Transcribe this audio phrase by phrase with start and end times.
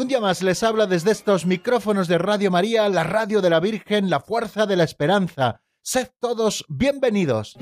[0.00, 3.60] un día más les habla desde estos micrófonos de Radio María, la radio de la
[3.60, 5.60] Virgen, la fuerza de la esperanza.
[5.82, 7.56] Sed todos bienvenidos.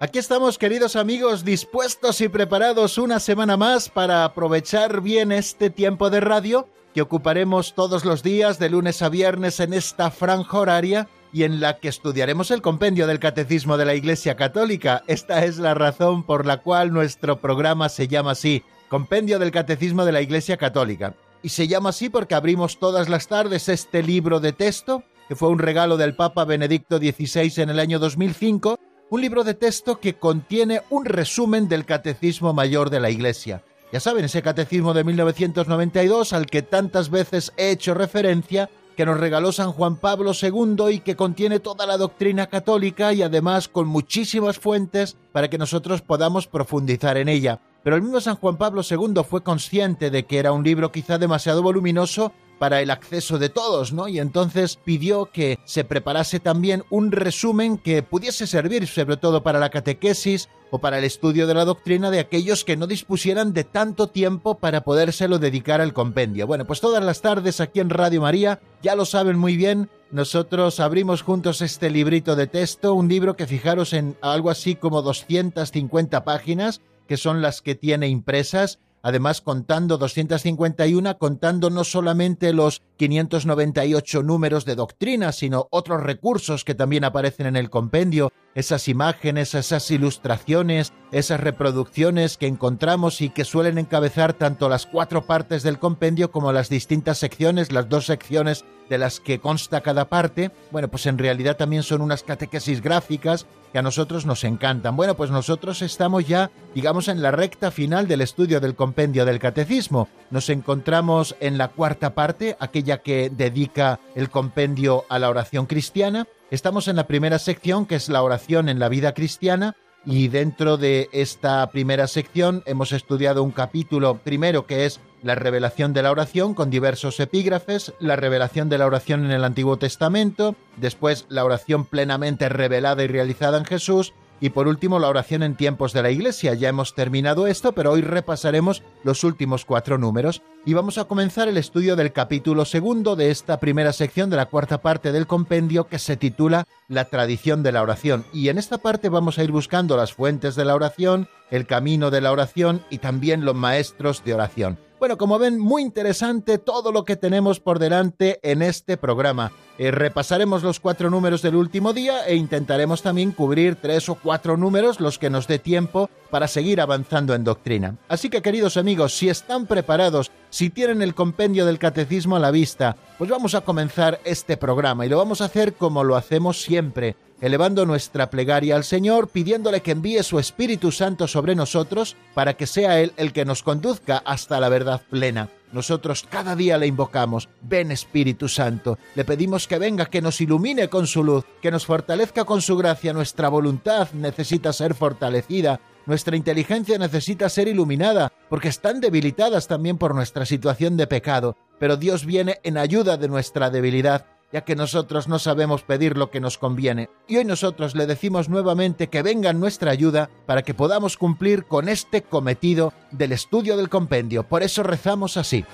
[0.00, 6.10] Aquí estamos, queridos amigos, dispuestos y preparados una semana más para aprovechar bien este tiempo
[6.10, 11.08] de radio que ocuparemos todos los días de lunes a viernes en esta franja horaria
[11.32, 15.02] y en la que estudiaremos el compendio del Catecismo de la Iglesia Católica.
[15.06, 20.04] Esta es la razón por la cual nuestro programa se llama así, Compendio del Catecismo
[20.04, 21.14] de la Iglesia Católica.
[21.42, 25.48] Y se llama así porque abrimos todas las tardes este libro de texto, que fue
[25.48, 30.14] un regalo del Papa Benedicto XVI en el año 2005, un libro de texto que
[30.14, 33.62] contiene un resumen del Catecismo Mayor de la Iglesia.
[33.92, 39.20] Ya saben, ese Catecismo de 1992 al que tantas veces he hecho referencia, que nos
[39.20, 43.86] regaló San Juan Pablo II y que contiene toda la doctrina católica y además con
[43.88, 47.60] muchísimas fuentes para que nosotros podamos profundizar en ella.
[47.84, 51.18] Pero el mismo San Juan Pablo II fue consciente de que era un libro quizá
[51.18, 52.32] demasiado voluminoso
[52.62, 54.06] para el acceso de todos, ¿no?
[54.06, 59.58] Y entonces pidió que se preparase también un resumen que pudiese servir sobre todo para
[59.58, 63.64] la catequesis o para el estudio de la doctrina de aquellos que no dispusieran de
[63.64, 66.46] tanto tiempo para podérselo dedicar al compendio.
[66.46, 70.78] Bueno, pues todas las tardes aquí en Radio María, ya lo saben muy bien, nosotros
[70.78, 76.22] abrimos juntos este librito de texto, un libro que fijaros en algo así como 250
[76.22, 84.22] páginas, que son las que tiene impresas, además contando 251, contando no solamente los 598
[84.22, 89.90] números de doctrina, sino otros recursos que también aparecen en el compendio, esas imágenes, esas
[89.90, 96.30] ilustraciones, esas reproducciones que encontramos y que suelen encabezar tanto las cuatro partes del compendio
[96.30, 101.06] como las distintas secciones, las dos secciones de las que consta cada parte, bueno, pues
[101.06, 104.96] en realidad también son unas catequesis gráficas que a nosotros nos encantan.
[104.96, 109.38] Bueno, pues nosotros estamos ya, digamos, en la recta final del estudio del compendio del
[109.38, 110.08] catecismo.
[110.30, 116.26] Nos encontramos en la cuarta parte, aquella que dedica el compendio a la oración cristiana.
[116.50, 120.76] Estamos en la primera sección, que es la oración en la vida cristiana, y dentro
[120.76, 126.10] de esta primera sección hemos estudiado un capítulo primero que es la revelación de la
[126.10, 131.44] oración con diversos epígrafes, la revelación de la oración en el Antiguo Testamento, después la
[131.44, 134.12] oración plenamente revelada y realizada en Jesús,
[134.42, 136.52] y por último la oración en tiempos de la Iglesia.
[136.54, 141.46] Ya hemos terminado esto, pero hoy repasaremos los últimos cuatro números y vamos a comenzar
[141.46, 145.86] el estudio del capítulo segundo de esta primera sección de la cuarta parte del compendio
[145.86, 148.24] que se titula La tradición de la oración.
[148.32, 152.10] Y en esta parte vamos a ir buscando las fuentes de la oración, el camino
[152.10, 154.76] de la oración y también los maestros de oración.
[155.02, 159.50] Bueno, como ven, muy interesante todo lo que tenemos por delante en este programa.
[159.76, 164.56] Eh, repasaremos los cuatro números del último día e intentaremos también cubrir tres o cuatro
[164.56, 167.96] números, los que nos dé tiempo para seguir avanzando en doctrina.
[168.08, 172.52] Así que queridos amigos, si están preparados, si tienen el compendio del catecismo a la
[172.52, 176.62] vista, pues vamos a comenzar este programa y lo vamos a hacer como lo hacemos
[176.62, 182.54] siempre, elevando nuestra plegaria al Señor, pidiéndole que envíe su Espíritu Santo sobre nosotros para
[182.54, 185.48] que sea Él el que nos conduzca hasta la verdad plena.
[185.72, 190.88] Nosotros cada día le invocamos, ven Espíritu Santo, le pedimos que venga, que nos ilumine
[190.88, 196.36] con su luz, que nos fortalezca con su gracia, nuestra voluntad necesita ser fortalecida, nuestra
[196.36, 202.24] inteligencia necesita ser iluminada, porque están debilitadas también por nuestra situación de pecado, pero Dios
[202.24, 206.58] viene en ayuda de nuestra debilidad ya que nosotros no sabemos pedir lo que nos
[206.58, 207.08] conviene.
[207.26, 211.64] Y hoy nosotros le decimos nuevamente que venga en nuestra ayuda para que podamos cumplir
[211.64, 214.42] con este cometido del estudio del compendio.
[214.44, 215.64] Por eso rezamos así.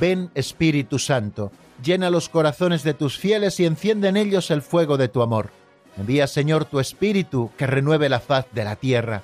[0.00, 4.96] Ven Espíritu Santo, llena los corazones de tus fieles y enciende en ellos el fuego
[4.96, 5.50] de tu amor.
[5.96, 9.22] Envía, Señor, tu Espíritu que renueve la faz de la tierra.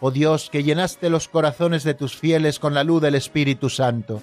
[0.00, 4.22] Oh Dios, que llenaste los corazones de tus fieles con la luz del Espíritu Santo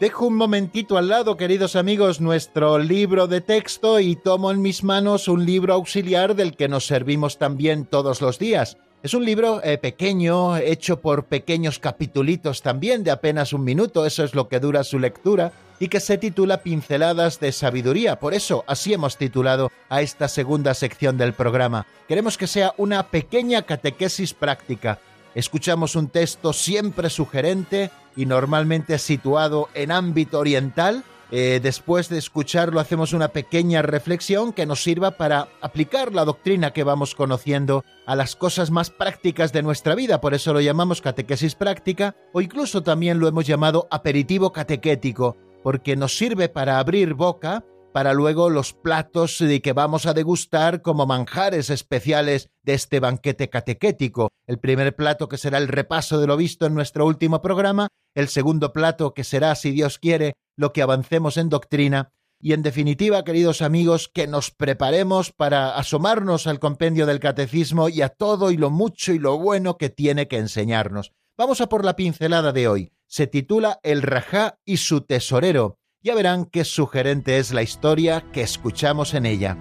[0.00, 4.82] Dejo un momentito al lado, queridos amigos, nuestro libro de texto y tomo en mis
[4.82, 8.78] manos un libro auxiliar del que nos servimos también todos los días.
[9.02, 14.24] Es un libro eh, pequeño, hecho por pequeños capitulitos también de apenas un minuto, eso
[14.24, 18.18] es lo que dura su lectura, y que se titula Pinceladas de Sabiduría.
[18.20, 21.86] Por eso, así hemos titulado a esta segunda sección del programa.
[22.08, 24.98] Queremos que sea una pequeña catequesis práctica
[25.34, 31.04] escuchamos un texto siempre sugerente y normalmente situado en ámbito oriental.
[31.32, 36.72] Eh, después de escucharlo hacemos una pequeña reflexión que nos sirva para aplicar la doctrina
[36.72, 41.00] que vamos conociendo a las cosas más prácticas de nuestra vida, por eso lo llamamos
[41.00, 47.14] catequesis práctica o incluso también lo hemos llamado aperitivo catequético, porque nos sirve para abrir
[47.14, 47.62] boca
[47.92, 54.30] para luego los platos que vamos a degustar como manjares especiales de este banquete catequético.
[54.46, 58.28] El primer plato que será el repaso de lo visto en nuestro último programa, el
[58.28, 62.10] segundo plato que será, si Dios quiere, lo que avancemos en doctrina,
[62.42, 68.00] y en definitiva, queridos amigos, que nos preparemos para asomarnos al compendio del catecismo y
[68.00, 71.12] a todo y lo mucho y lo bueno que tiene que enseñarnos.
[71.36, 72.92] Vamos a por la pincelada de hoy.
[73.06, 78.40] Se titula El Rajá y su tesorero ya verán qué sugerente es la historia que
[78.40, 79.58] escuchamos en ella.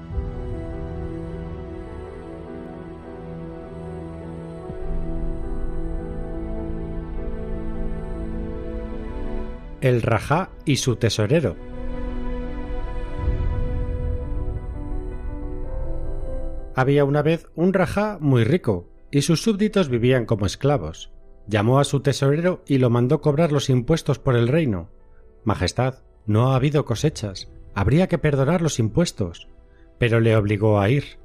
[9.81, 11.55] El Rajá y su tesorero.
[16.75, 21.11] Había una vez un Rajá muy rico, y sus súbditos vivían como esclavos.
[21.47, 24.89] Llamó a su tesorero y lo mandó cobrar los impuestos por el reino.
[25.43, 25.95] Majestad,
[26.29, 27.49] no ha habido cosechas.
[27.73, 29.47] Habría que perdonar los impuestos.
[29.97, 31.17] Pero le obligó a ir.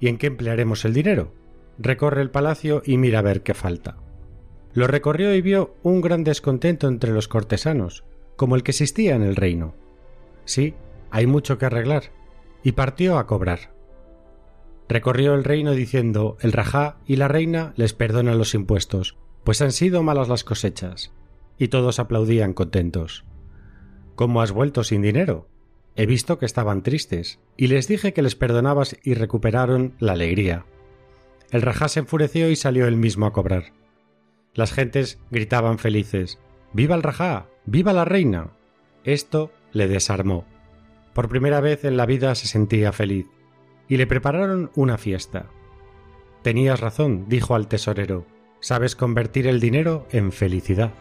[0.00, 1.32] ¿Y en qué emplearemos el dinero?
[1.78, 3.96] Recorre el palacio y mira a ver qué falta.
[4.74, 8.04] Lo recorrió y vio un gran descontento entre los cortesanos,
[8.36, 9.74] como el que existía en el reino.
[10.44, 10.74] Sí,
[11.10, 12.04] hay mucho que arreglar,
[12.62, 13.72] y partió a cobrar.
[14.90, 19.72] Recorrió el reino diciendo el rajá y la reina les perdonan los impuestos, pues han
[19.72, 21.12] sido malas las cosechas,
[21.58, 23.24] y todos aplaudían contentos.
[24.18, 25.46] ¿Cómo has vuelto sin dinero?
[25.94, 30.66] He visto que estaban tristes, y les dije que les perdonabas y recuperaron la alegría.
[31.52, 33.66] El rajá se enfureció y salió él mismo a cobrar.
[34.54, 36.40] Las gentes gritaban felices
[36.72, 37.46] ¡Viva el rajá!
[37.64, 38.50] ¡Viva la reina!
[39.04, 40.44] Esto le desarmó.
[41.14, 43.28] Por primera vez en la vida se sentía feliz,
[43.88, 45.46] y le prepararon una fiesta.
[46.42, 48.26] Tenías razón, dijo al tesorero,
[48.58, 50.92] sabes convertir el dinero en felicidad.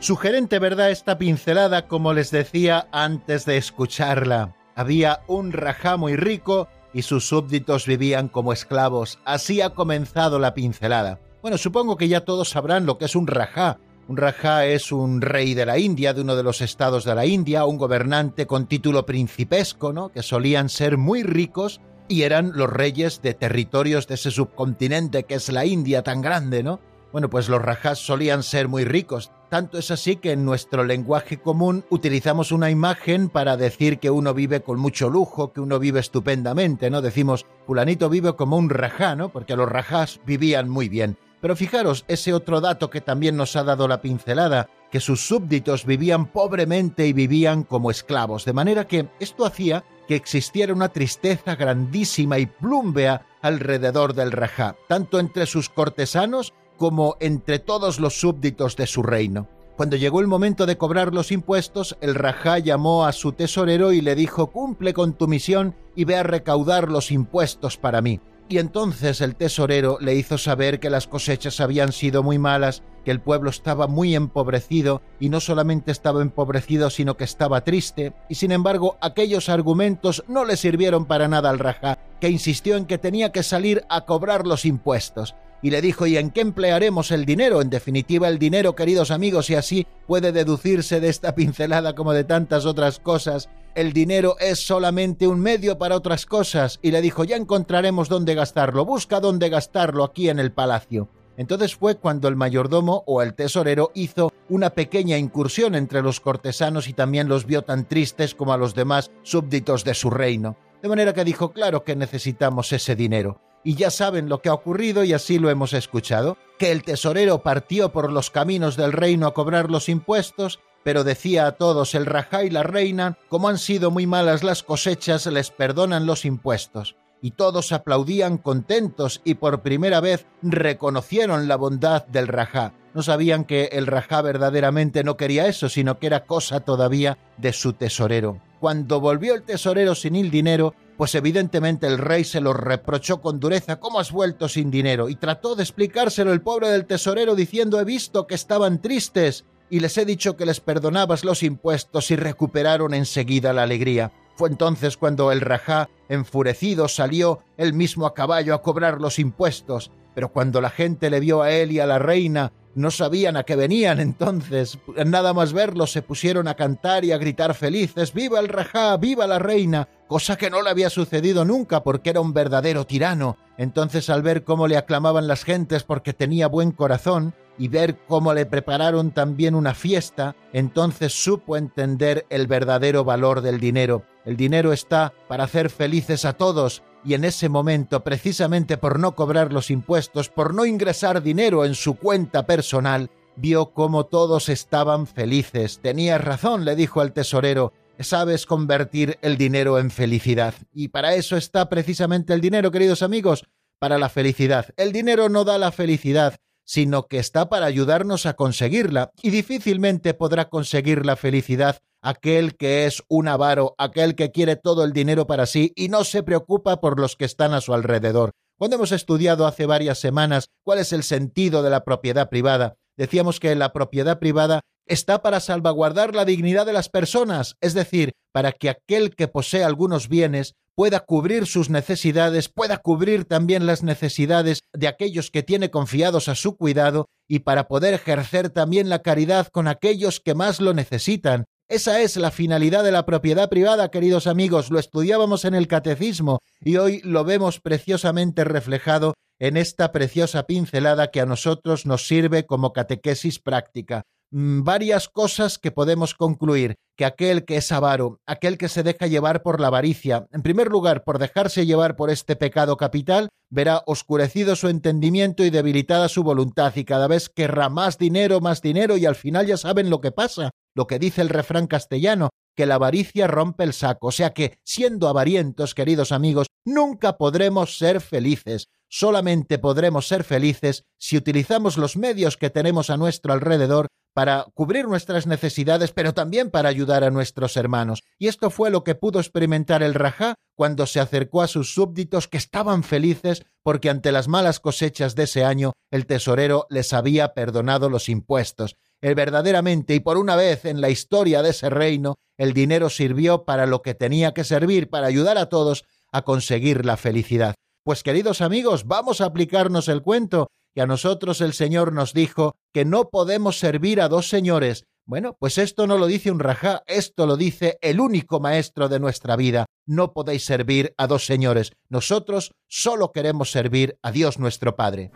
[0.00, 0.90] Sugerente, ¿verdad?
[0.92, 4.54] Esta pincelada, como les decía antes de escucharla.
[4.76, 9.18] Había un rajá muy rico y sus súbditos vivían como esclavos.
[9.24, 11.18] Así ha comenzado la pincelada.
[11.42, 13.78] Bueno, supongo que ya todos sabrán lo que es un rajá.
[14.06, 17.26] Un rajá es un rey de la India, de uno de los estados de la
[17.26, 20.10] India, un gobernante con título principesco, ¿no?
[20.10, 25.34] Que solían ser muy ricos y eran los reyes de territorios de ese subcontinente que
[25.34, 26.78] es la India tan grande, ¿no?
[27.12, 29.32] Bueno, pues los rajás solían ser muy ricos.
[29.48, 34.34] Tanto es así que en nuestro lenguaje común utilizamos una imagen para decir que uno
[34.34, 37.00] vive con mucho lujo, que uno vive estupendamente, ¿no?
[37.00, 39.30] Decimos, fulanito vive como un rajá, ¿no?
[39.30, 41.16] Porque los rajás vivían muy bien.
[41.40, 45.86] Pero fijaros, ese otro dato que también nos ha dado la pincelada, que sus súbditos
[45.86, 51.54] vivían pobremente y vivían como esclavos, de manera que esto hacía que existiera una tristeza
[51.54, 58.76] grandísima y plúmbea alrededor del rajá, tanto entre sus cortesanos como entre todos los súbditos
[58.76, 59.48] de su reino.
[59.76, 64.00] Cuando llegó el momento de cobrar los impuestos, el rajá llamó a su tesorero y
[64.00, 68.20] le dijo cumple con tu misión y ve a recaudar los impuestos para mí.
[68.48, 73.10] Y entonces el tesorero le hizo saber que las cosechas habían sido muy malas, que
[73.10, 78.36] el pueblo estaba muy empobrecido, y no solamente estaba empobrecido, sino que estaba triste, y
[78.36, 82.98] sin embargo aquellos argumentos no le sirvieron para nada al rajá, que insistió en que
[82.98, 87.24] tenía que salir a cobrar los impuestos y le dijo ¿y en qué emplearemos el
[87.24, 87.60] dinero?
[87.60, 92.24] En definitiva el dinero, queridos amigos, y así puede deducirse de esta pincelada como de
[92.24, 93.48] tantas otras cosas.
[93.74, 98.34] El dinero es solamente un medio para otras cosas, y le dijo ya encontraremos dónde
[98.34, 101.08] gastarlo, busca dónde gastarlo aquí en el palacio.
[101.36, 106.88] Entonces fue cuando el mayordomo o el tesorero hizo una pequeña incursión entre los cortesanos
[106.88, 110.56] y también los vio tan tristes como a los demás súbditos de su reino.
[110.82, 114.54] De manera que dijo, claro que necesitamos ese dinero y ya saben lo que ha
[114.54, 119.26] ocurrido y así lo hemos escuchado, que el tesorero partió por los caminos del reino
[119.26, 123.58] a cobrar los impuestos, pero decía a todos el rajá y la reina, como han
[123.58, 126.96] sido muy malas las cosechas, les perdonan los impuestos.
[127.20, 132.72] y todos aplaudían contentos y por primera vez reconocieron la bondad del Rajá.
[132.94, 137.52] No sabían que el Rajá verdaderamente no quería eso, sino que era cosa todavía de
[137.52, 138.40] su tesorero.
[138.60, 143.38] Cuando volvió el tesorero sin el dinero, pues evidentemente el rey se lo reprochó con
[143.38, 145.08] dureza, ¿cómo has vuelto sin dinero?
[145.08, 149.78] Y trató de explicárselo el pobre del tesorero diciendo, he visto que estaban tristes y
[149.78, 154.10] les he dicho que les perdonabas los impuestos y recuperaron enseguida la alegría.
[154.34, 159.92] Fue entonces cuando el rajá, enfurecido, salió él mismo a caballo a cobrar los impuestos,
[160.16, 163.42] pero cuando la gente le vio a él y a la reina, no sabían a
[163.42, 164.78] qué venían entonces.
[165.04, 168.96] Nada más verlo se pusieron a cantar y a gritar felices ¡Viva el rajá!
[168.96, 169.88] ¡Viva la reina!
[170.06, 173.36] cosa que no le había sucedido nunca porque era un verdadero tirano.
[173.58, 178.32] Entonces al ver cómo le aclamaban las gentes porque tenía buen corazón, y ver cómo
[178.32, 184.04] le prepararon también una fiesta, entonces supo entender el verdadero valor del dinero.
[184.24, 189.14] El dinero está para hacer felices a todos y en ese momento, precisamente por no
[189.14, 195.06] cobrar los impuestos, por no ingresar dinero en su cuenta personal, vio cómo todos estaban
[195.06, 195.78] felices.
[195.80, 200.54] Tenías razón, le dijo al tesorero, sabes convertir el dinero en felicidad.
[200.72, 203.44] Y para eso está precisamente el dinero, queridos amigos,
[203.78, 204.66] para la felicidad.
[204.76, 210.14] El dinero no da la felicidad, sino que está para ayudarnos a conseguirla, y difícilmente
[210.14, 215.26] podrá conseguir la felicidad aquel que es un avaro, aquel que quiere todo el dinero
[215.26, 218.32] para sí y no se preocupa por los que están a su alrededor.
[218.56, 223.40] Cuando hemos estudiado hace varias semanas cuál es el sentido de la propiedad privada, decíamos
[223.40, 228.52] que la propiedad privada está para salvaguardar la dignidad de las personas, es decir, para
[228.52, 234.60] que aquel que posee algunos bienes pueda cubrir sus necesidades, pueda cubrir también las necesidades
[234.72, 239.48] de aquellos que tiene confiados a su cuidado y para poder ejercer también la caridad
[239.48, 241.46] con aquellos que más lo necesitan.
[241.70, 244.70] Esa es la finalidad de la propiedad privada, queridos amigos.
[244.70, 251.10] Lo estudiábamos en el catecismo y hoy lo vemos preciosamente reflejado en esta preciosa pincelada
[251.10, 254.04] que a nosotros nos sirve como catequesis práctica.
[254.30, 259.06] Mm, varias cosas que podemos concluir que aquel que es avaro, aquel que se deja
[259.06, 263.82] llevar por la avaricia, en primer lugar por dejarse llevar por este pecado capital, verá
[263.86, 268.96] oscurecido su entendimiento y debilitada su voluntad y cada vez querrá más dinero, más dinero
[268.96, 272.64] y al final ya saben lo que pasa, lo que dice el refrán castellano, que
[272.64, 278.00] la avaricia rompe el saco, o sea que, siendo avarientos, queridos amigos, nunca podremos ser
[278.00, 278.68] felices.
[278.88, 284.86] Solamente podremos ser felices si utilizamos los medios que tenemos a nuestro alrededor para cubrir
[284.86, 288.04] nuestras necesidades, pero también para ayudar a nuestros hermanos.
[288.16, 292.28] Y esto fue lo que pudo experimentar el Rajá cuando se acercó a sus súbditos
[292.28, 297.34] que estaban felices porque ante las malas cosechas de ese año el tesorero les había
[297.34, 298.76] perdonado los impuestos.
[299.00, 303.44] El verdaderamente y por una vez en la historia de ese reino, el dinero sirvió
[303.44, 307.54] para lo que tenía que servir, para ayudar a todos a conseguir la felicidad.
[307.84, 310.48] Pues queridos amigos, vamos a aplicarnos el cuento
[310.80, 314.84] a nosotros el Señor nos dijo que no podemos servir a dos señores.
[315.04, 319.00] Bueno, pues esto no lo dice un rajá, esto lo dice el único maestro de
[319.00, 319.66] nuestra vida.
[319.86, 321.72] No podéis servir a dos señores.
[321.88, 325.10] Nosotros solo queremos servir a Dios nuestro Padre.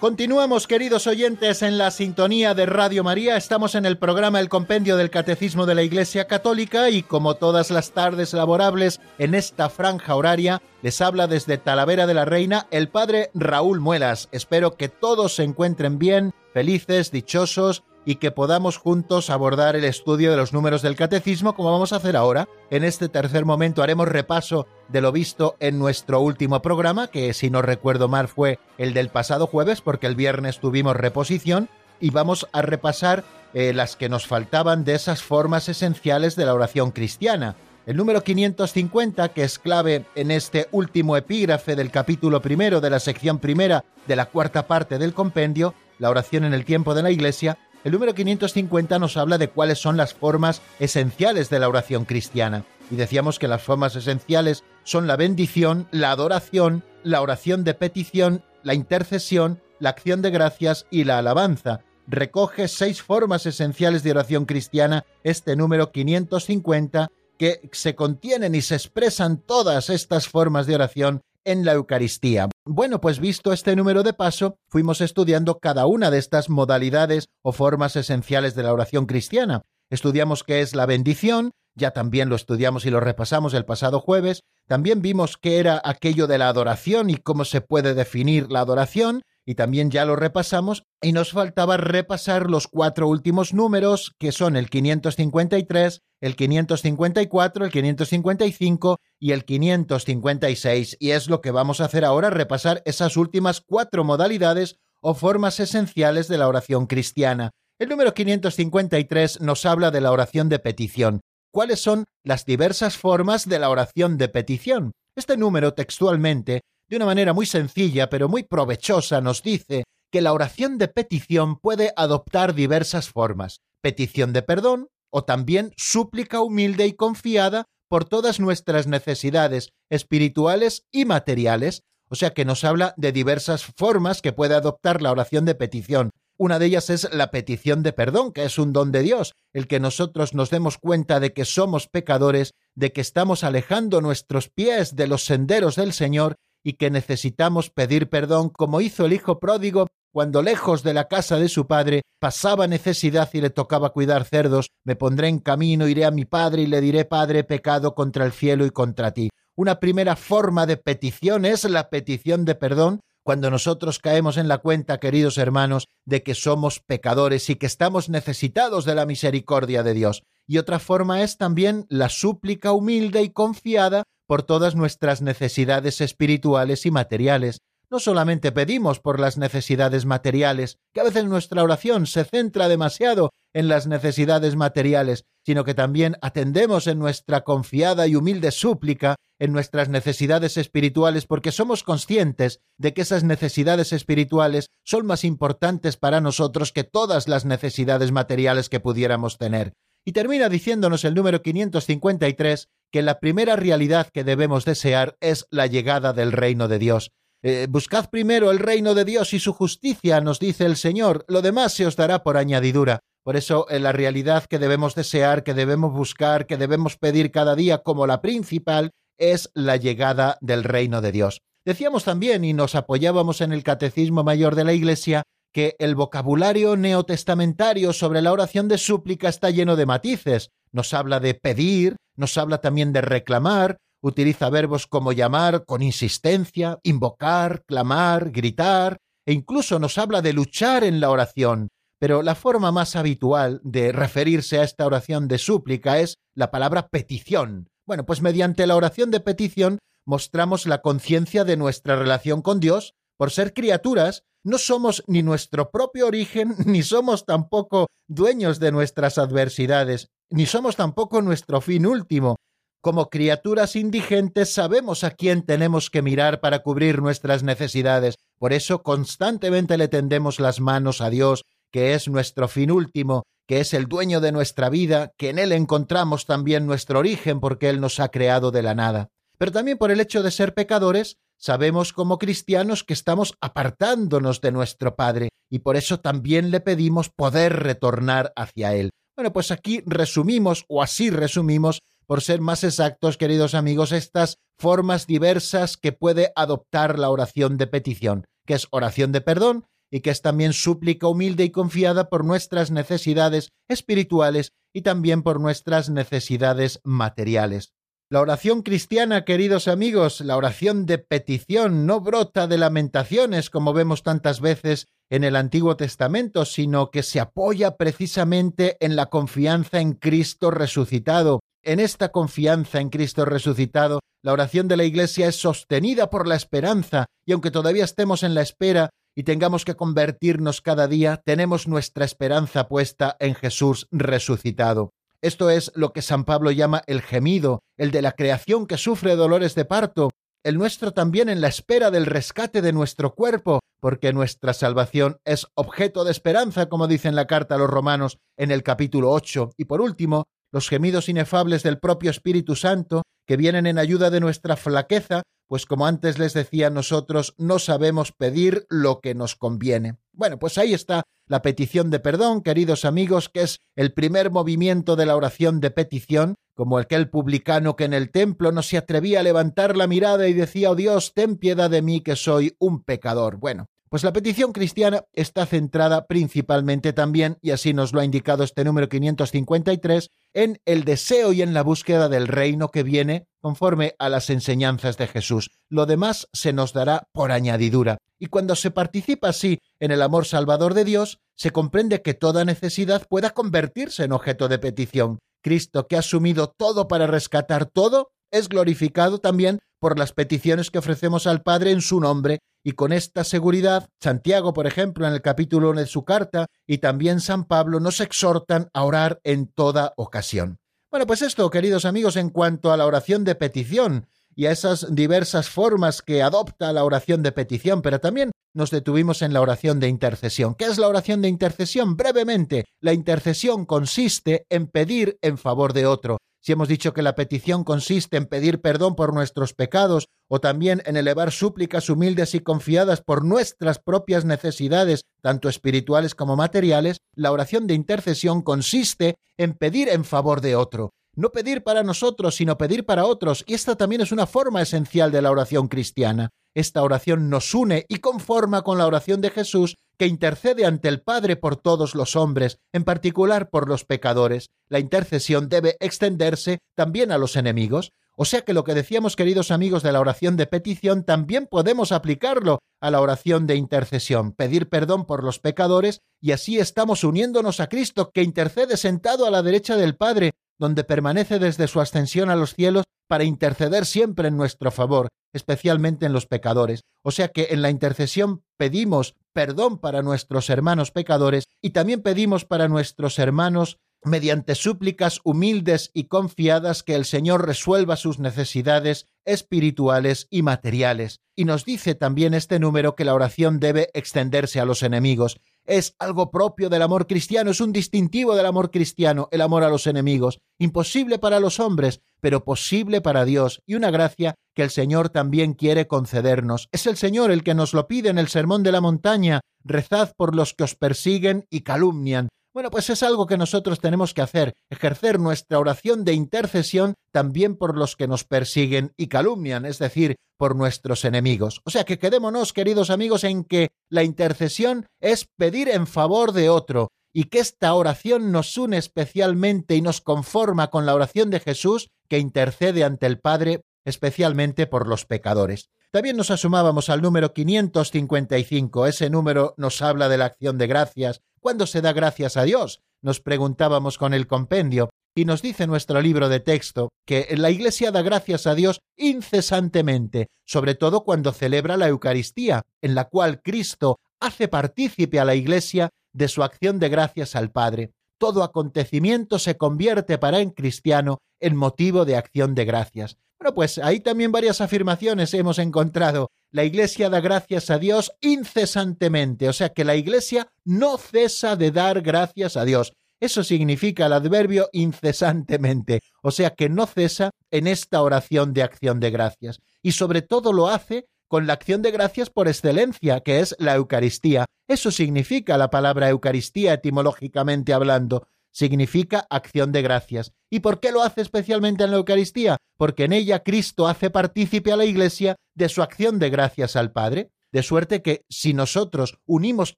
[0.00, 3.36] Continuamos, queridos oyentes, en la sintonía de Radio María.
[3.36, 7.72] Estamos en el programa El Compendio del Catecismo de la Iglesia Católica y como todas
[7.72, 12.88] las tardes laborables en esta franja horaria, les habla desde Talavera de la Reina el
[12.88, 14.28] padre Raúl Muelas.
[14.30, 20.30] Espero que todos se encuentren bien, felices, dichosos y que podamos juntos abordar el estudio
[20.30, 22.48] de los números del catecismo como vamos a hacer ahora.
[22.70, 27.50] En este tercer momento haremos repaso de lo visto en nuestro último programa, que si
[27.50, 31.68] no recuerdo mal fue el del pasado jueves, porque el viernes tuvimos reposición,
[32.00, 36.54] y vamos a repasar eh, las que nos faltaban de esas formas esenciales de la
[36.54, 37.56] oración cristiana.
[37.84, 43.00] El número 550, que es clave en este último epígrafe del capítulo primero de la
[43.00, 47.10] sección primera de la cuarta parte del compendio, la oración en el tiempo de la
[47.10, 52.04] Iglesia, el número 550 nos habla de cuáles son las formas esenciales de la oración
[52.04, 52.64] cristiana.
[52.90, 58.42] Y decíamos que las formas esenciales son la bendición, la adoración, la oración de petición,
[58.62, 61.80] la intercesión, la acción de gracias y la alabanza.
[62.06, 68.74] Recoge seis formas esenciales de oración cristiana este número 550 que se contienen y se
[68.74, 72.48] expresan todas estas formas de oración en la Eucaristía.
[72.64, 77.52] Bueno, pues visto este número de paso, fuimos estudiando cada una de estas modalidades o
[77.52, 79.62] formas esenciales de la oración cristiana.
[79.90, 84.42] Estudiamos qué es la bendición, ya también lo estudiamos y lo repasamos el pasado jueves,
[84.66, 89.22] también vimos qué era aquello de la adoración y cómo se puede definir la adoración,
[89.48, 94.56] y también ya lo repasamos, y nos faltaba repasar los cuatro últimos números, que son
[94.56, 101.86] el 553, el 554, el 555 y el 556, y es lo que vamos a
[101.86, 107.52] hacer ahora, repasar esas últimas cuatro modalidades o formas esenciales de la oración cristiana.
[107.78, 111.22] El número 553 nos habla de la oración de petición.
[111.50, 114.92] ¿Cuáles son las diversas formas de la oración de petición?
[115.16, 120.32] Este número textualmente de una manera muy sencilla pero muy provechosa, nos dice que la
[120.32, 126.94] oración de petición puede adoptar diversas formas, petición de perdón o también súplica humilde y
[126.94, 133.64] confiada por todas nuestras necesidades espirituales y materiales, o sea que nos habla de diversas
[133.64, 136.10] formas que puede adoptar la oración de petición.
[136.40, 139.66] Una de ellas es la petición de perdón, que es un don de Dios, el
[139.66, 144.94] que nosotros nos demos cuenta de que somos pecadores, de que estamos alejando nuestros pies
[144.94, 149.86] de los senderos del Señor y que necesitamos pedir perdón como hizo el hijo pródigo
[150.12, 154.70] cuando lejos de la casa de su padre pasaba necesidad y le tocaba cuidar cerdos,
[154.84, 158.32] me pondré en camino, iré a mi padre y le diré, Padre, pecado contra el
[158.32, 159.30] cielo y contra ti.
[159.54, 164.58] Una primera forma de petición es la petición de perdón, cuando nosotros caemos en la
[164.58, 169.92] cuenta, queridos hermanos, de que somos pecadores y que estamos necesitados de la misericordia de
[169.92, 170.22] Dios.
[170.46, 176.84] Y otra forma es también la súplica humilde y confiada por todas nuestras necesidades espirituales
[176.84, 177.62] y materiales.
[177.90, 183.30] No solamente pedimos por las necesidades materiales, que a veces nuestra oración se centra demasiado
[183.54, 189.52] en las necesidades materiales, sino que también atendemos en nuestra confiada y humilde súplica en
[189.52, 196.20] nuestras necesidades espirituales porque somos conscientes de que esas necesidades espirituales son más importantes para
[196.20, 199.72] nosotros que todas las necesidades materiales que pudiéramos tener.
[200.08, 205.66] Y termina diciéndonos el número 553 que la primera realidad que debemos desear es la
[205.66, 207.12] llegada del reino de Dios.
[207.42, 211.42] Eh, buscad primero el reino de Dios y su justicia, nos dice el Señor, lo
[211.42, 213.00] demás se os dará por añadidura.
[213.22, 217.54] Por eso, en la realidad que debemos desear, que debemos buscar, que debemos pedir cada
[217.54, 221.42] día como la principal, es la llegada del reino de Dios.
[221.66, 225.24] Decíamos también, y nos apoyábamos en el Catecismo Mayor de la Iglesia,
[225.58, 230.50] que el vocabulario neotestamentario sobre la oración de súplica está lleno de matices.
[230.70, 236.78] Nos habla de pedir, nos habla también de reclamar, utiliza verbos como llamar con insistencia,
[236.84, 241.70] invocar, clamar, gritar, e incluso nos habla de luchar en la oración.
[241.98, 246.86] Pero la forma más habitual de referirse a esta oración de súplica es la palabra
[246.86, 247.66] petición.
[247.84, 252.94] Bueno, pues mediante la oración de petición mostramos la conciencia de nuestra relación con Dios.
[253.16, 259.18] Por ser criaturas, no somos ni nuestro propio origen, ni somos tampoco dueños de nuestras
[259.18, 262.36] adversidades, ni somos tampoco nuestro fin último.
[262.80, 268.16] Como criaturas indigentes sabemos a quién tenemos que mirar para cubrir nuestras necesidades.
[268.38, 273.60] Por eso constantemente le tendemos las manos a Dios, que es nuestro fin último, que
[273.60, 277.80] es el dueño de nuestra vida, que en Él encontramos también nuestro origen porque Él
[277.80, 279.08] nos ha creado de la nada.
[279.36, 284.52] Pero también por el hecho de ser pecadores, sabemos como cristianos que estamos apartándonos de
[284.52, 288.90] nuestro Padre y por eso también le pedimos poder retornar hacia Él.
[289.16, 295.06] Bueno, pues aquí resumimos, o así resumimos, por ser más exactos, queridos amigos, estas formas
[295.06, 300.10] diversas que puede adoptar la oración de petición, que es oración de perdón y que
[300.10, 306.80] es también súplica humilde y confiada por nuestras necesidades espirituales y también por nuestras necesidades
[306.84, 307.72] materiales.
[308.10, 314.02] La oración cristiana, queridos amigos, la oración de petición no brota de lamentaciones como vemos
[314.02, 319.92] tantas veces en el Antiguo Testamento, sino que se apoya precisamente en la confianza en
[319.92, 321.40] Cristo resucitado.
[321.62, 326.36] En esta confianza en Cristo resucitado, la oración de la Iglesia es sostenida por la
[326.36, 331.68] esperanza, y aunque todavía estemos en la espera y tengamos que convertirnos cada día, tenemos
[331.68, 334.92] nuestra esperanza puesta en Jesús resucitado.
[335.22, 339.16] Esto es lo que San Pablo llama el gemido, el de la creación que sufre
[339.16, 340.10] dolores de parto,
[340.44, 345.46] el nuestro también en la espera del rescate de nuestro cuerpo, porque nuestra salvación es
[345.54, 349.50] objeto de esperanza, como dice en la carta a los romanos en el capítulo 8.
[349.56, 354.20] Y por último, los gemidos inefables del propio Espíritu Santo, que vienen en ayuda de
[354.20, 359.96] nuestra flaqueza, pues como antes les decía, nosotros no sabemos pedir lo que nos conviene.
[360.12, 364.94] Bueno, pues ahí está la petición de perdón, queridos amigos, que es el primer movimiento
[364.94, 369.20] de la oración de petición, como aquel publicano que en el templo no se atrevía
[369.20, 372.82] a levantar la mirada y decía, oh Dios, ten piedad de mí que soy un
[372.82, 373.36] pecador.
[373.36, 378.44] Bueno, pues la petición cristiana está centrada principalmente también, y así nos lo ha indicado
[378.44, 383.94] este número 553, en el deseo y en la búsqueda del reino que viene conforme
[383.98, 385.50] a las enseñanzas de Jesús.
[385.68, 387.98] Lo demás se nos dará por añadidura.
[388.18, 392.44] Y cuando se participa así en el amor salvador de Dios, se comprende que toda
[392.44, 395.18] necesidad pueda convertirse en objeto de petición.
[395.42, 400.78] Cristo, que ha asumido todo para rescatar todo, es glorificado también por las peticiones que
[400.78, 405.22] ofrecemos al Padre en su nombre, y con esta seguridad, Santiago, por ejemplo, en el
[405.22, 409.92] capítulo 1 de su carta, y también San Pablo nos exhortan a orar en toda
[409.96, 410.58] ocasión.
[410.90, 414.94] Bueno, pues esto, queridos amigos, en cuanto a la oración de petición y a esas
[414.94, 419.80] diversas formas que adopta la oración de petición, pero también nos detuvimos en la oración
[419.80, 420.54] de intercesión.
[420.54, 421.94] ¿Qué es la oración de intercesión?
[421.94, 426.16] Brevemente, la intercesión consiste en pedir en favor de otro,
[426.48, 430.80] si hemos dicho que la petición consiste en pedir perdón por nuestros pecados o también
[430.86, 437.32] en elevar súplicas humildes y confiadas por nuestras propias necesidades, tanto espirituales como materiales, la
[437.32, 440.94] oración de intercesión consiste en pedir en favor de otro.
[441.18, 445.10] No pedir para nosotros, sino pedir para otros, y esta también es una forma esencial
[445.10, 446.30] de la oración cristiana.
[446.54, 451.02] Esta oración nos une y conforma con la oración de Jesús que intercede ante el
[451.02, 454.50] Padre por todos los hombres, en particular por los pecadores.
[454.68, 457.90] La intercesión debe extenderse también a los enemigos.
[458.16, 461.90] O sea que lo que decíamos, queridos amigos, de la oración de petición, también podemos
[461.90, 467.58] aplicarlo a la oración de intercesión, pedir perdón por los pecadores, y así estamos uniéndonos
[467.58, 472.30] a Cristo, que intercede sentado a la derecha del Padre, donde permanece desde su ascensión
[472.30, 476.82] a los cielos para interceder siempre en nuestro favor, especialmente en los pecadores.
[477.02, 482.44] O sea que en la intercesión pedimos perdón para nuestros hermanos pecadores y también pedimos
[482.44, 490.28] para nuestros hermanos mediante súplicas humildes y confiadas que el Señor resuelva sus necesidades espirituales
[490.30, 491.20] y materiales.
[491.34, 495.40] Y nos dice también este número que la oración debe extenderse a los enemigos.
[495.68, 499.68] Es algo propio del amor cristiano, es un distintivo del amor cristiano, el amor a
[499.68, 504.70] los enemigos, imposible para los hombres, pero posible para Dios, y una gracia que el
[504.70, 506.70] Señor también quiere concedernos.
[506.72, 510.12] Es el Señor el que nos lo pide en el Sermón de la Montaña, rezad
[510.16, 514.22] por los que os persiguen y calumnian, bueno, pues es algo que nosotros tenemos que
[514.22, 519.78] hacer, ejercer nuestra oración de intercesión también por los que nos persiguen y calumnian, es
[519.78, 521.60] decir, por nuestros enemigos.
[521.64, 526.48] O sea que quedémonos, queridos amigos, en que la intercesión es pedir en favor de
[526.48, 531.40] otro y que esta oración nos une especialmente y nos conforma con la oración de
[531.40, 535.70] Jesús que intercede ante el Padre especialmente por los pecadores.
[535.90, 538.86] También nos asomábamos al número 555.
[538.86, 541.22] Ese número nos habla de la acción de gracias.
[541.40, 542.82] ¿Cuándo se da gracias a Dios?
[543.00, 544.90] Nos preguntábamos con el compendio.
[545.14, 550.28] Y nos dice nuestro libro de texto que la Iglesia da gracias a Dios incesantemente,
[550.44, 555.90] sobre todo cuando celebra la Eucaristía, en la cual Cristo hace partícipe a la Iglesia
[556.12, 557.92] de su acción de gracias al Padre.
[558.18, 563.16] Todo acontecimiento se convierte para el cristiano en motivo de acción de gracias.
[563.38, 566.32] Bueno, pues ahí también varias afirmaciones hemos encontrado.
[566.50, 571.70] La Iglesia da gracias a Dios incesantemente, o sea que la Iglesia no cesa de
[571.70, 572.94] dar gracias a Dios.
[573.20, 579.00] Eso significa el adverbio incesantemente, o sea que no cesa en esta oración de acción
[579.00, 579.60] de gracias.
[579.82, 583.74] Y sobre todo lo hace con la acción de gracias por excelencia, que es la
[583.74, 584.46] Eucaristía.
[584.66, 588.26] Eso significa la palabra Eucaristía etimológicamente hablando
[588.58, 590.32] significa acción de gracias.
[590.50, 592.56] ¿Y por qué lo hace especialmente en la Eucaristía?
[592.76, 596.90] Porque en ella Cristo hace partícipe a la Iglesia de su acción de gracias al
[596.90, 597.30] Padre.
[597.52, 599.76] De suerte que si nosotros unimos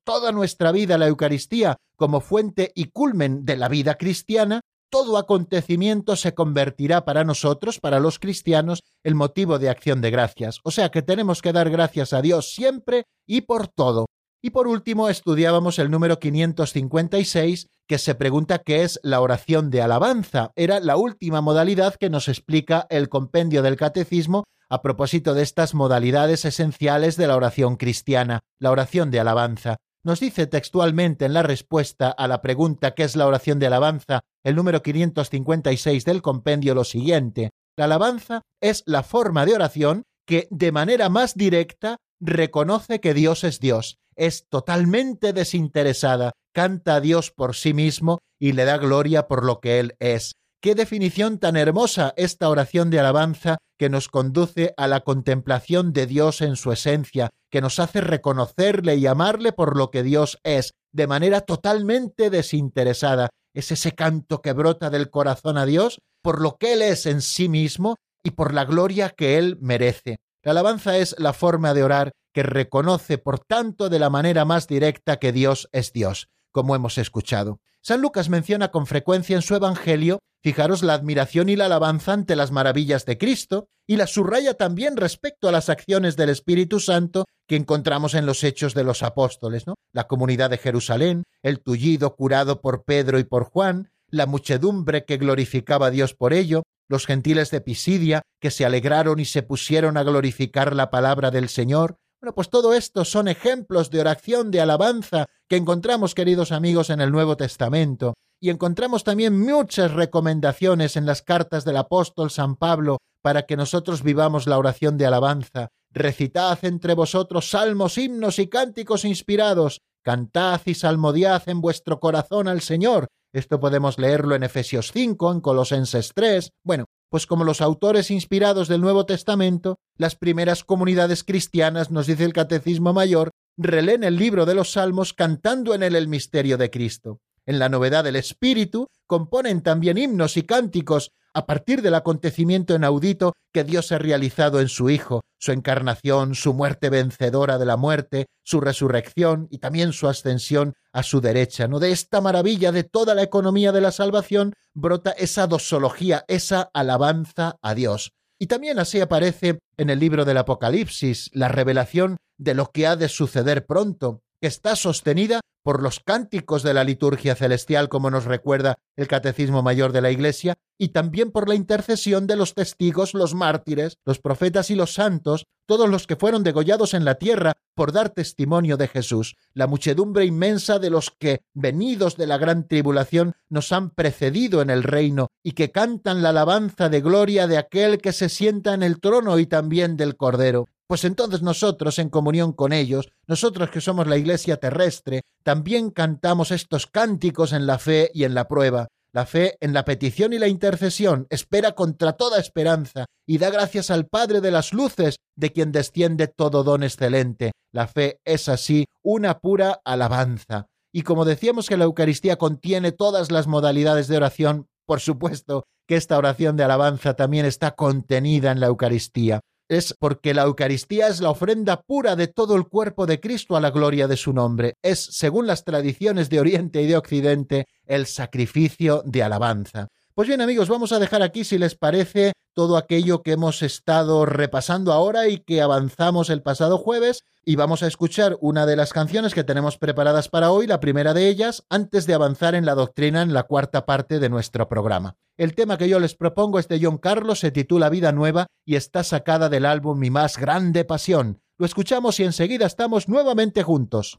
[0.04, 5.18] toda nuestra vida a la Eucaristía como fuente y culmen de la vida cristiana, todo
[5.18, 10.58] acontecimiento se convertirá para nosotros, para los cristianos, el motivo de acción de gracias.
[10.64, 14.06] O sea que tenemos que dar gracias a Dios siempre y por todo.
[14.42, 19.82] Y por último, estudiábamos el número 556, que se pregunta qué es la oración de
[19.82, 20.50] alabanza.
[20.56, 25.74] Era la última modalidad que nos explica el compendio del catecismo a propósito de estas
[25.74, 29.76] modalidades esenciales de la oración cristiana, la oración de alabanza.
[30.04, 34.20] Nos dice textualmente en la respuesta a la pregunta ¿qué es la oración de alabanza?
[34.42, 37.50] el número 556 del compendio lo siguiente.
[37.76, 43.44] La alabanza es la forma de oración que de manera más directa reconoce que Dios
[43.44, 49.28] es Dios es totalmente desinteresada, canta a Dios por sí mismo y le da gloria
[49.28, 50.34] por lo que Él es.
[50.62, 56.06] Qué definición tan hermosa esta oración de alabanza que nos conduce a la contemplación de
[56.06, 60.72] Dios en su esencia, que nos hace reconocerle y amarle por lo que Dios es,
[60.92, 63.30] de manera totalmente desinteresada.
[63.54, 67.22] Es ese canto que brota del corazón a Dios por lo que Él es en
[67.22, 70.18] sí mismo y por la gloria que Él merece.
[70.42, 74.66] La alabanza es la forma de orar que reconoce, por tanto, de la manera más
[74.66, 77.60] directa que Dios es Dios, como hemos escuchado.
[77.82, 82.36] San Lucas menciona con frecuencia en su Evangelio, fijaros, la admiración y la alabanza ante
[82.36, 87.24] las maravillas de Cristo, y la subraya también respecto a las acciones del Espíritu Santo
[87.48, 89.74] que encontramos en los hechos de los apóstoles, ¿no?
[89.92, 95.16] La comunidad de Jerusalén, el tullido curado por Pedro y por Juan, la muchedumbre que
[95.16, 99.96] glorificaba a Dios por ello, los gentiles de Pisidia que se alegraron y se pusieron
[99.96, 104.60] a glorificar la palabra del Señor, bueno, pues todo esto son ejemplos de oración, de
[104.60, 108.14] alabanza que encontramos, queridos amigos, en el Nuevo Testamento.
[108.38, 114.02] Y encontramos también muchas recomendaciones en las cartas del apóstol San Pablo para que nosotros
[114.02, 115.68] vivamos la oración de alabanza.
[115.90, 119.80] Recitad entre vosotros salmos, himnos y cánticos inspirados.
[120.02, 123.08] Cantad y salmodiad en vuestro corazón al Señor.
[123.32, 126.50] Esto podemos leerlo en Efesios 5, en Colosenses 3.
[126.64, 132.24] Bueno, pues como los autores inspirados del Nuevo Testamento, las primeras comunidades cristianas, nos dice
[132.24, 136.70] el Catecismo Mayor, releen el libro de los Salmos cantando en él el misterio de
[136.70, 137.18] Cristo.
[137.46, 143.32] En la novedad del Espíritu componen también himnos y cánticos a partir del acontecimiento inaudito
[143.52, 148.26] que Dios ha realizado en su Hijo, su encarnación, su muerte vencedora de la muerte,
[148.44, 151.66] su resurrección y también su ascensión a su derecha.
[151.66, 151.80] ¿no?
[151.80, 157.56] De esta maravilla de toda la economía de la salvación brota esa dosología, esa alabanza
[157.62, 158.12] a Dios.
[158.38, 162.96] Y también así aparece en el libro del Apocalipsis la revelación de lo que ha
[162.96, 168.24] de suceder pronto, que está sostenida por los cánticos de la liturgia celestial, como nos
[168.24, 173.12] recuerda el Catecismo Mayor de la Iglesia, y también por la intercesión de los testigos,
[173.12, 177.52] los mártires, los profetas y los santos, todos los que fueron degollados en la tierra
[177.74, 182.66] por dar testimonio de Jesús, la muchedumbre inmensa de los que, venidos de la gran
[182.66, 187.58] tribulación, nos han precedido en el reino y que cantan la alabanza de gloria de
[187.58, 192.08] aquel que se sienta en el trono y también del Cordero pues entonces nosotros, en
[192.08, 197.78] comunión con ellos, nosotros que somos la Iglesia terrestre, también cantamos estos cánticos en la
[197.78, 198.88] fe y en la prueba.
[199.12, 203.92] La fe en la petición y la intercesión espera contra toda esperanza y da gracias
[203.92, 207.52] al Padre de las Luces, de quien desciende todo don excelente.
[207.72, 210.66] La fe es así una pura alabanza.
[210.92, 215.94] Y como decíamos que la Eucaristía contiene todas las modalidades de oración, por supuesto que
[215.94, 221.20] esta oración de alabanza también está contenida en la Eucaristía es porque la Eucaristía es
[221.20, 224.74] la ofrenda pura de todo el cuerpo de Cristo a la gloria de su nombre.
[224.82, 229.86] Es, según las tradiciones de Oriente y de Occidente, el sacrificio de alabanza.
[230.14, 234.26] Pues bien amigos, vamos a dejar aquí, si les parece, todo aquello que hemos estado
[234.26, 238.92] repasando ahora y que avanzamos el pasado jueves y vamos a escuchar una de las
[238.92, 242.74] canciones que tenemos preparadas para hoy, la primera de ellas, antes de avanzar en la
[242.74, 245.16] doctrina en la cuarta parte de nuestro programa.
[245.36, 248.74] El tema que yo les propongo es de John Carlos, se titula Vida Nueva y
[248.74, 251.40] está sacada del álbum Mi más grande pasión.
[251.56, 254.18] Lo escuchamos y enseguida estamos nuevamente juntos.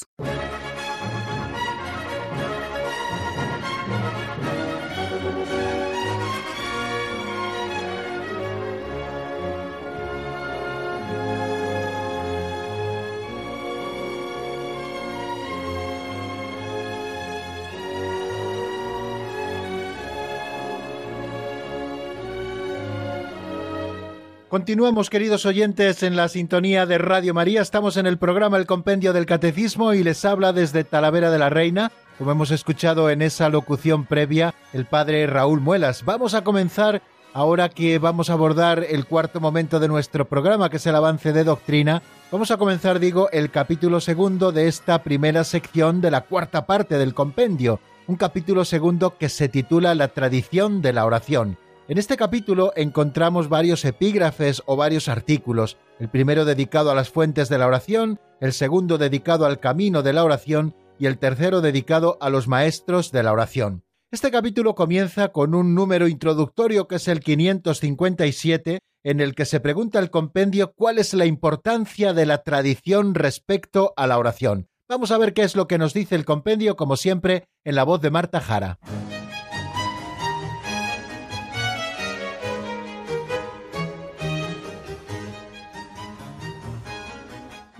[24.51, 27.61] Continuamos, queridos oyentes, en la sintonía de Radio María.
[27.61, 31.49] Estamos en el programa El Compendio del Catecismo y les habla desde Talavera de la
[31.49, 36.03] Reina, como hemos escuchado en esa locución previa, el padre Raúl Muelas.
[36.03, 37.01] Vamos a comenzar
[37.33, 41.31] ahora que vamos a abordar el cuarto momento de nuestro programa, que es el avance
[41.31, 42.01] de doctrina.
[42.29, 46.97] Vamos a comenzar, digo, el capítulo segundo de esta primera sección de la cuarta parte
[46.97, 51.57] del compendio, un capítulo segundo que se titula La tradición de la oración.
[51.91, 57.49] En este capítulo encontramos varios epígrafes o varios artículos, el primero dedicado a las fuentes
[57.49, 62.17] de la oración, el segundo dedicado al camino de la oración y el tercero dedicado
[62.21, 63.83] a los maestros de la oración.
[64.09, 69.59] Este capítulo comienza con un número introductorio que es el 557, en el que se
[69.59, 74.69] pregunta el compendio cuál es la importancia de la tradición respecto a la oración.
[74.87, 77.83] Vamos a ver qué es lo que nos dice el compendio, como siempre, en la
[77.83, 78.79] voz de Marta Jara.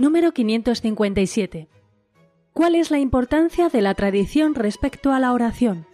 [0.02, 1.68] Número 557.
[2.54, 5.86] ¿Cuál es la importancia de la tradición respecto a la oración?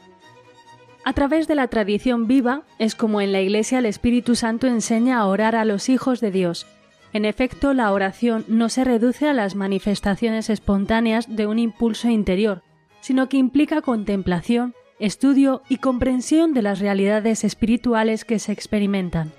[1.04, 5.20] A través de la tradición viva es como en la Iglesia el Espíritu Santo enseña
[5.20, 6.65] a orar a los hijos de Dios.
[7.12, 12.63] En efecto, la oración no se reduce a las manifestaciones espontáneas de un impulso interior,
[13.02, 19.34] sino que implica contemplación, estudio y comprensión de las realidades espirituales que se experimentan.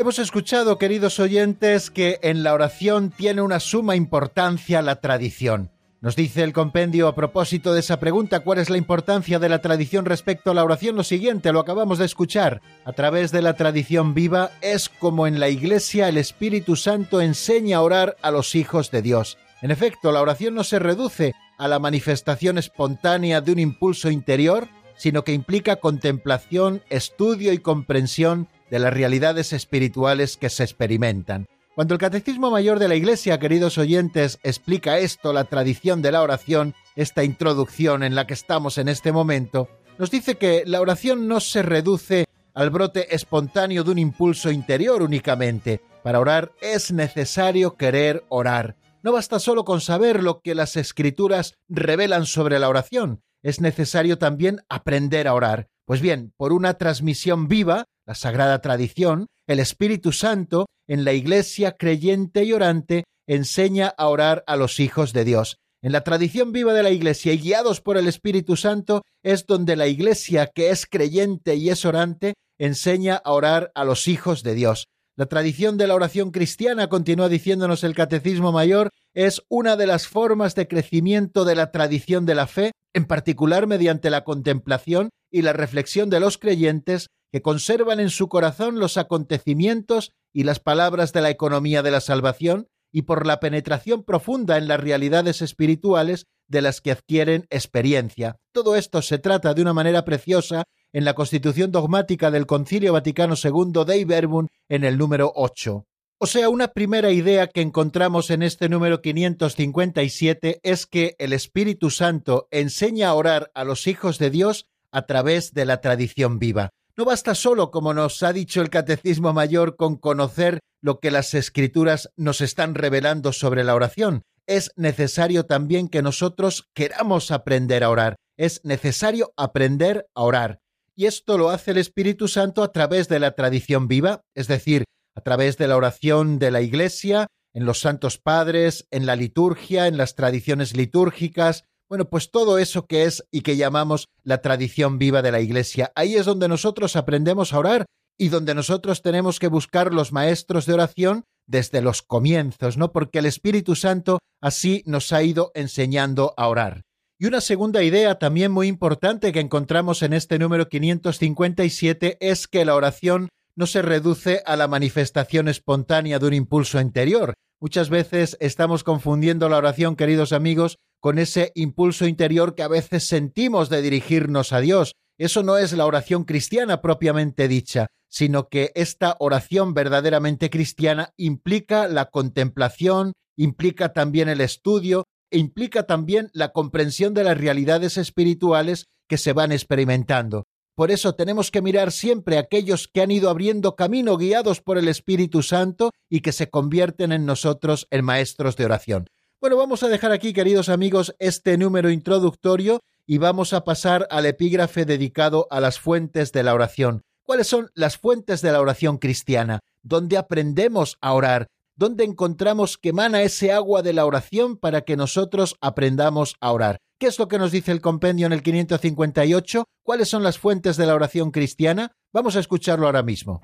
[0.00, 5.70] Hemos escuchado, queridos oyentes, que en la oración tiene una suma importancia la tradición.
[6.00, 9.60] Nos dice el compendio a propósito de esa pregunta, ¿cuál es la importancia de la
[9.60, 10.96] tradición respecto a la oración?
[10.96, 12.62] Lo siguiente, lo acabamos de escuchar.
[12.86, 17.76] A través de la tradición viva es como en la Iglesia el Espíritu Santo enseña
[17.76, 19.36] a orar a los hijos de Dios.
[19.60, 24.66] En efecto, la oración no se reduce a la manifestación espontánea de un impulso interior,
[24.96, 31.46] sino que implica contemplación, estudio y comprensión de las realidades espirituales que se experimentan.
[31.74, 36.22] Cuando el Catecismo Mayor de la Iglesia, queridos oyentes, explica esto, la tradición de la
[36.22, 41.28] oración, esta introducción en la que estamos en este momento, nos dice que la oración
[41.28, 45.80] no se reduce al brote espontáneo de un impulso interior únicamente.
[46.02, 48.76] Para orar es necesario querer orar.
[49.02, 54.18] No basta solo con saber lo que las escrituras revelan sobre la oración, es necesario
[54.18, 55.68] también aprender a orar.
[55.84, 61.72] Pues bien, por una transmisión viva, la sagrada tradición, el Espíritu Santo, en la Iglesia
[61.72, 65.58] creyente y orante, enseña a orar a los hijos de Dios.
[65.82, 69.76] En la tradición viva de la Iglesia y guiados por el Espíritu Santo es donde
[69.76, 74.54] la Iglesia, que es creyente y es orante, enseña a orar a los hijos de
[74.54, 74.88] Dios.
[75.16, 80.06] La tradición de la oración cristiana, continúa diciéndonos el Catecismo Mayor, es una de las
[80.06, 85.42] formas de crecimiento de la tradición de la fe, en particular mediante la contemplación y
[85.42, 91.12] la reflexión de los creyentes que conservan en su corazón los acontecimientos y las palabras
[91.12, 96.26] de la economía de la salvación y por la penetración profunda en las realidades espirituales
[96.48, 98.36] de las que adquieren experiencia.
[98.52, 103.34] Todo esto se trata de una manera preciosa en la Constitución dogmática del Concilio Vaticano
[103.42, 105.86] II de Verbum en el número 8.
[106.22, 111.88] O sea, una primera idea que encontramos en este número 557 es que el Espíritu
[111.88, 116.68] Santo enseña a orar a los hijos de Dios a través de la tradición viva.
[116.94, 121.32] No basta solo, como nos ha dicho el Catecismo Mayor, con conocer lo que las
[121.32, 124.20] Escrituras nos están revelando sobre la oración.
[124.46, 128.16] Es necesario también que nosotros queramos aprender a orar.
[128.36, 130.60] Es necesario aprender a orar.
[130.94, 134.84] Y esto lo hace el Espíritu Santo a través de la tradición viva, es decir,
[135.14, 139.86] a través de la oración de la Iglesia, en los santos padres, en la liturgia,
[139.86, 144.98] en las tradiciones litúrgicas, bueno, pues todo eso que es y que llamamos la tradición
[144.98, 145.90] viva de la Iglesia.
[145.96, 147.86] Ahí es donde nosotros aprendemos a orar
[148.16, 152.92] y donde nosotros tenemos que buscar los maestros de oración desde los comienzos, ¿no?
[152.92, 156.82] Porque el Espíritu Santo así nos ha ido enseñando a orar.
[157.18, 162.64] Y una segunda idea también muy importante que encontramos en este número 557 es que
[162.64, 163.28] la oración
[163.60, 167.34] no se reduce a la manifestación espontánea de un impulso interior.
[167.60, 173.06] Muchas veces estamos confundiendo la oración, queridos amigos, con ese impulso interior que a veces
[173.06, 174.94] sentimos de dirigirnos a Dios.
[175.18, 181.86] Eso no es la oración cristiana propiamente dicha, sino que esta oración verdaderamente cristiana implica
[181.86, 188.86] la contemplación, implica también el estudio, e implica también la comprensión de las realidades espirituales
[189.06, 190.44] que se van experimentando.
[190.80, 194.78] Por eso tenemos que mirar siempre a aquellos que han ido abriendo camino guiados por
[194.78, 199.06] el Espíritu Santo y que se convierten en nosotros en maestros de oración.
[199.42, 204.24] Bueno, vamos a dejar aquí, queridos amigos, este número introductorio y vamos a pasar al
[204.24, 207.02] epígrafe dedicado a las fuentes de la oración.
[207.24, 209.60] ¿Cuáles son las fuentes de la oración cristiana?
[209.82, 211.48] ¿Dónde aprendemos a orar?
[211.76, 216.80] ¿Dónde encontramos que emana ese agua de la oración para que nosotros aprendamos a orar?
[217.00, 219.64] ¿Qué es lo que nos dice el compendio en el 558?
[219.82, 221.92] ¿Cuáles son las fuentes de la oración cristiana?
[222.12, 223.40] Vamos a escucharlo ahora mismo.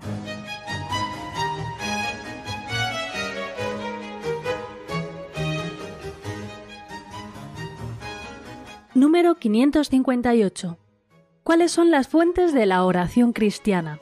[8.93, 10.79] Número 558.
[11.43, 14.01] ¿Cuáles son las fuentes de la oración cristiana?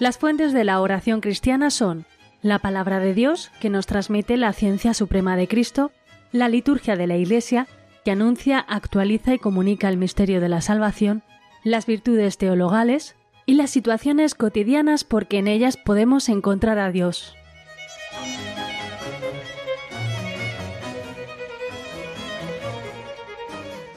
[0.00, 2.06] Las fuentes de la oración cristiana son
[2.40, 5.92] la palabra de Dios, que nos transmite la ciencia suprema de Cristo,
[6.32, 7.68] la liturgia de la Iglesia,
[8.04, 11.22] que anuncia, actualiza y comunica el misterio de la salvación,
[11.64, 17.34] las virtudes teologales y las situaciones cotidianas porque en ellas podemos encontrar a Dios.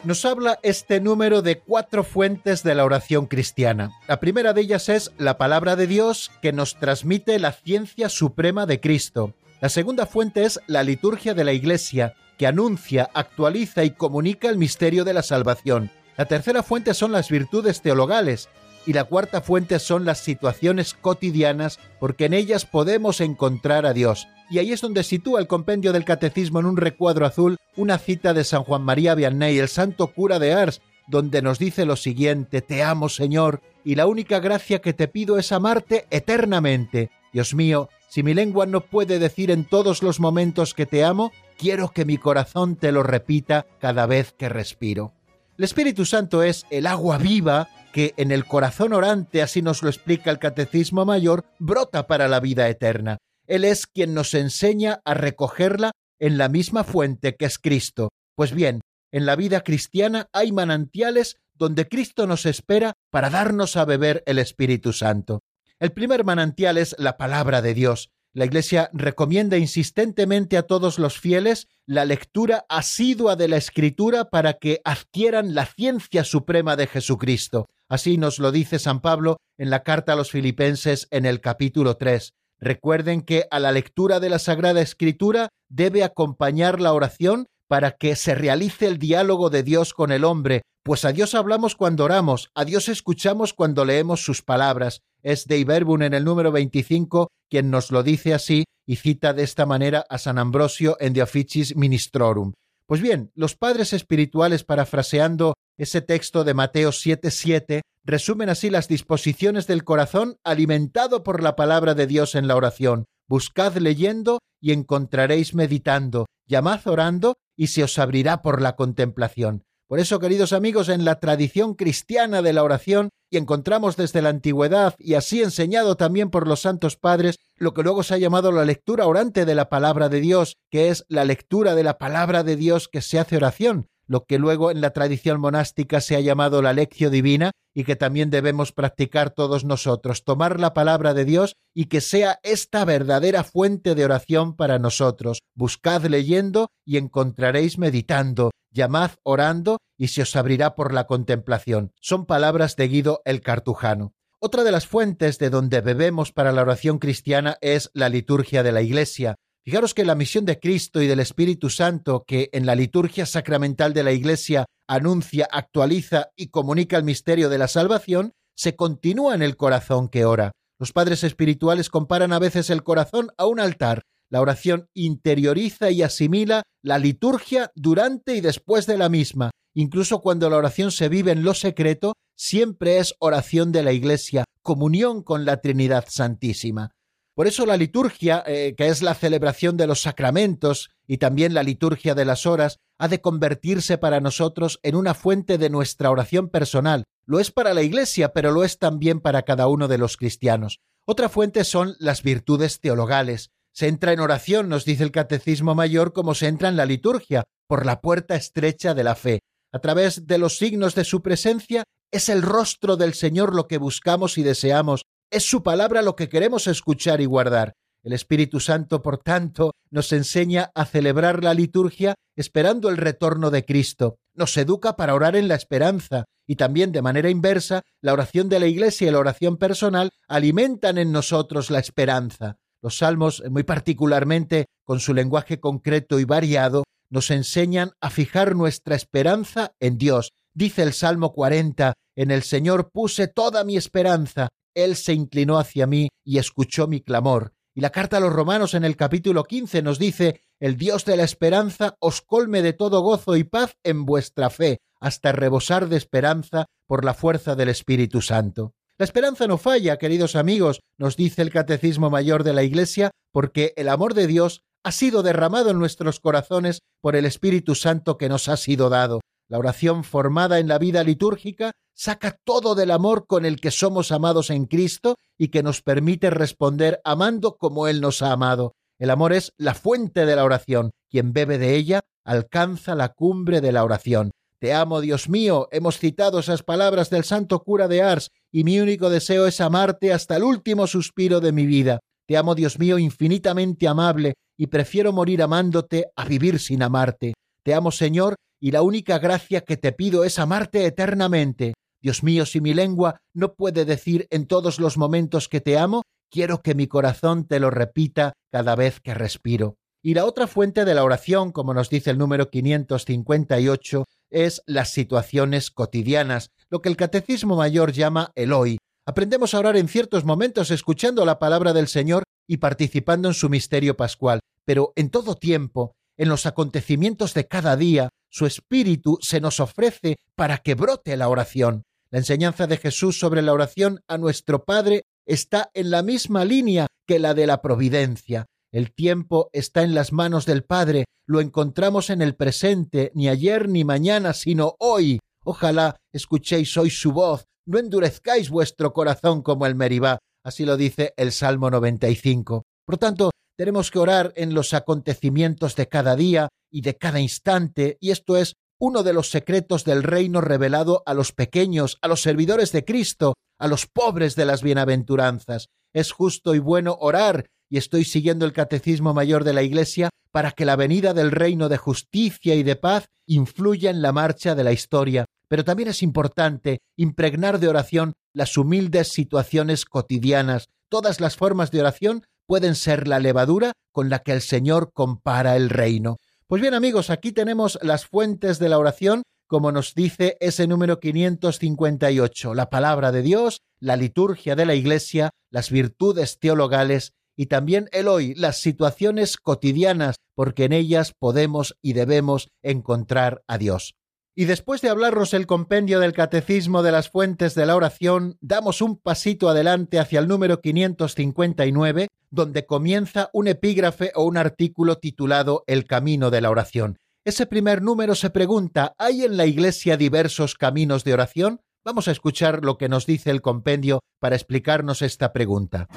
[0.06, 3.90] Nos habla este número de cuatro fuentes de la oración cristiana.
[4.08, 8.68] La primera de ellas es la palabra de Dios que nos transmite la ciencia suprema
[8.68, 9.34] de Cristo.
[9.62, 14.58] La segunda fuente es la liturgia de la Iglesia, que anuncia, actualiza y comunica el
[14.58, 15.92] misterio de la salvación.
[16.18, 18.50] La tercera fuente son las virtudes teologales
[18.86, 24.28] y la cuarta fuente son las situaciones cotidianas porque en ellas podemos encontrar a Dios.
[24.50, 28.34] Y ahí es donde sitúa el compendio del catecismo en un recuadro azul una cita
[28.34, 32.62] de San Juan María Vianney, el santo cura de Ars, donde nos dice lo siguiente,
[32.62, 37.10] Te amo Señor, y la única gracia que te pido es amarte eternamente.
[37.34, 41.32] Dios mío, si mi lengua no puede decir en todos los momentos que te amo,
[41.58, 45.14] quiero que mi corazón te lo repita cada vez que respiro.
[45.58, 49.90] El Espíritu Santo es el agua viva que en el corazón orante, así nos lo
[49.90, 53.18] explica el Catecismo Mayor, brota para la vida eterna.
[53.48, 58.10] Él es quien nos enseña a recogerla en la misma fuente que es Cristo.
[58.36, 58.82] Pues bien,
[59.14, 64.40] en la vida cristiana hay manantiales donde Cristo nos espera para darnos a beber el
[64.40, 65.40] Espíritu Santo.
[65.80, 68.10] El primer manantial es la palabra de Dios.
[68.34, 74.54] La Iglesia recomienda insistentemente a todos los fieles la lectura asidua de la Escritura para
[74.54, 77.66] que adquieran la ciencia suprema de Jesucristo.
[77.90, 81.98] Así nos lo dice San Pablo en la carta a los Filipenses en el capítulo
[81.98, 82.32] 3.
[82.60, 88.16] Recuerden que a la lectura de la Sagrada Escritura debe acompañar la oración para que
[88.16, 92.52] se realice el diálogo de Dios con el hombre, pues a Dios hablamos cuando oramos,
[92.54, 95.02] a Dios escuchamos cuando leemos sus palabras.
[95.26, 99.42] Es de Iberbun en el número 25 quien nos lo dice así y cita de
[99.42, 102.54] esta manera a San Ambrosio en De Officis Ministrorum.
[102.86, 109.66] Pues bien, los padres espirituales, parafraseando ese texto de Mateo 7:7, resumen así las disposiciones
[109.66, 113.06] del corazón alimentado por la palabra de Dios en la oración.
[113.28, 119.64] Buscad leyendo y encontraréis meditando, llamad orando y se os abrirá por la contemplación.
[119.88, 124.30] Por eso, queridos amigos, en la tradición cristiana de la oración, y encontramos desde la
[124.30, 128.52] antigüedad y así enseñado también por los santos padres, lo que luego se ha llamado
[128.52, 132.44] la lectura orante de la palabra de Dios, que es la lectura de la palabra
[132.44, 136.20] de Dios que se hace oración, lo que luego en la tradición monástica se ha
[136.20, 141.26] llamado la lección divina y que también debemos practicar todos nosotros, tomar la palabra de
[141.26, 145.40] Dios y que sea esta verdadera fuente de oración para nosotros.
[145.54, 151.92] Buscad leyendo y encontraréis meditando, llamad orando y se os abrirá por la contemplación.
[152.00, 154.14] Son palabras de Guido el Cartujano.
[154.40, 158.72] Otra de las fuentes de donde bebemos para la oración cristiana es la liturgia de
[158.72, 159.36] la Iglesia,
[159.66, 163.96] Fijaros que la misión de Cristo y del Espíritu Santo, que en la liturgia sacramental
[163.96, 169.42] de la Iglesia anuncia, actualiza y comunica el misterio de la salvación, se continúa en
[169.42, 170.52] el corazón que ora.
[170.78, 174.04] Los padres espirituales comparan a veces el corazón a un altar.
[174.30, 179.50] La oración interioriza y asimila la liturgia durante y después de la misma.
[179.74, 184.44] Incluso cuando la oración se vive en lo secreto, siempre es oración de la Iglesia,
[184.62, 186.92] comunión con la Trinidad Santísima.
[187.36, 191.64] Por eso la liturgia, eh, que es la celebración de los sacramentos y también la
[191.64, 196.48] liturgia de las horas, ha de convertirse para nosotros en una fuente de nuestra oración
[196.48, 197.04] personal.
[197.26, 200.80] Lo es para la Iglesia, pero lo es también para cada uno de los cristianos.
[201.06, 203.52] Otra fuente son las virtudes teologales.
[203.74, 207.44] Se entra en oración, nos dice el Catecismo Mayor, como se entra en la liturgia,
[207.68, 209.42] por la puerta estrecha de la fe.
[209.74, 213.78] A través de los signos de su presencia, es el rostro del Señor lo que
[213.78, 217.74] buscamos y deseamos es su palabra lo que queremos escuchar y guardar.
[218.04, 223.66] El Espíritu Santo, por tanto, nos enseña a celebrar la liturgia esperando el retorno de
[223.66, 224.18] Cristo.
[224.36, 228.60] Nos educa para orar en la esperanza y también de manera inversa, la oración de
[228.60, 232.58] la Iglesia y la oración personal alimentan en nosotros la esperanza.
[232.82, 238.96] Los salmos, muy particularmente con su lenguaje concreto y variado, nos enseñan a fijar nuestra
[238.96, 240.32] esperanza en Dios.
[240.54, 245.88] Dice el Salmo 40, en el Señor puse toda mi esperanza, él se inclinó hacia
[245.88, 247.54] mí y escuchó mi clamor.
[247.74, 251.18] Y la carta a los romanos en el capítulo 15 nos dice, el Dios de
[251.18, 255.98] la esperanza os colme de todo gozo y paz en vuestra fe, hasta rebosar de
[255.98, 258.74] esperanza por la fuerza del Espíritu Santo.
[258.98, 263.74] La esperanza no falla, queridos amigos, nos dice el Catecismo Mayor de la Iglesia, porque
[263.76, 268.30] el amor de Dios ha sido derramado en nuestros corazones por el Espíritu Santo que
[268.30, 269.20] nos ha sido dado.
[269.50, 274.12] La oración formada en la vida litúrgica saca todo del amor con el que somos
[274.12, 278.74] amados en Cristo y que nos permite responder amando como Él nos ha amado.
[279.00, 280.92] El amor es la fuente de la oración.
[281.10, 284.32] Quien bebe de ella alcanza la cumbre de la oración.
[284.60, 285.68] Te amo, Dios mío.
[285.72, 290.14] Hemos citado esas palabras del santo cura de Ars, y mi único deseo es amarte
[290.14, 292.00] hasta el último suspiro de mi vida.
[292.26, 297.34] Te amo, Dios mío, infinitamente amable, y prefiero morir amándote a vivir sin amarte.
[297.64, 301.74] Te amo, Señor, y la única gracia que te pido es amarte eternamente.
[302.06, 306.04] Dios mío, si mi lengua no puede decir en todos los momentos que te amo,
[306.30, 309.78] quiero que mi corazón te lo repita cada vez que respiro.
[310.04, 314.92] Y la otra fuente de la oración, como nos dice el número 558, es las
[314.92, 318.78] situaciones cotidianas, lo que el Catecismo Mayor llama el hoy.
[319.08, 323.50] Aprendemos a orar en ciertos momentos escuchando la palabra del Señor y participando en su
[323.50, 329.42] misterio pascual, pero en todo tiempo, en los acontecimientos de cada día, su espíritu se
[329.42, 331.82] nos ofrece para que brote la oración.
[332.16, 336.88] La enseñanza de Jesús sobre la oración a nuestro Padre está en la misma línea
[337.06, 338.46] que la de la providencia.
[338.72, 343.68] El tiempo está en las manos del Padre, lo encontramos en el presente, ni ayer
[343.68, 345.20] ni mañana, sino hoy.
[345.44, 350.20] Ojalá escuchéis hoy su voz, no endurezcáis vuestro corazón como el Meribá.
[350.42, 352.64] Así lo dice el Salmo 95.
[352.86, 357.98] Por tanto, tenemos que orar en los acontecimientos de cada día y de cada instante,
[358.00, 362.22] y esto es uno de los secretos del reino revelado a los pequeños, a los
[362.22, 365.70] servidores de Cristo, a los pobres de las bienaventuranzas.
[365.94, 370.52] Es justo y bueno orar, y estoy siguiendo el Catecismo Mayor de la Iglesia para
[370.52, 374.64] que la venida del reino de justicia y de paz influya en la marcha de
[374.64, 375.26] la historia.
[375.48, 380.68] Pero también es importante impregnar de oración las humildes situaciones cotidianas.
[380.90, 385.56] Todas las formas de oración pueden ser la levadura con la que el Señor compara
[385.56, 386.18] el reino.
[386.48, 391.00] Pues bien amigos, aquí tenemos las fuentes de la oración, como nos dice ese número
[391.00, 397.90] 558, la palabra de Dios, la liturgia de la Iglesia, las virtudes teologales y también
[397.92, 403.96] el hoy, las situaciones cotidianas, porque en ellas podemos y debemos encontrar a Dios.
[404.38, 408.82] Y después de hablarnos el compendio del Catecismo de las Fuentes de la Oración, damos
[408.82, 415.64] un pasito adelante hacia el número 559, donde comienza un epígrafe o un artículo titulado
[415.68, 416.98] El Camino de la Oración.
[417.24, 421.62] Ese primer número se pregunta, ¿hay en la Iglesia diversos caminos de oración?
[421.86, 425.88] Vamos a escuchar lo que nos dice el compendio para explicarnos esta pregunta.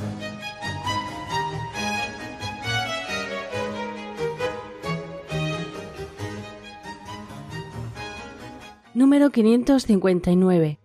[8.99, 10.81] Número 559.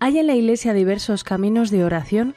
[0.00, 2.34] ¿Hay en la Iglesia diversos caminos de oración?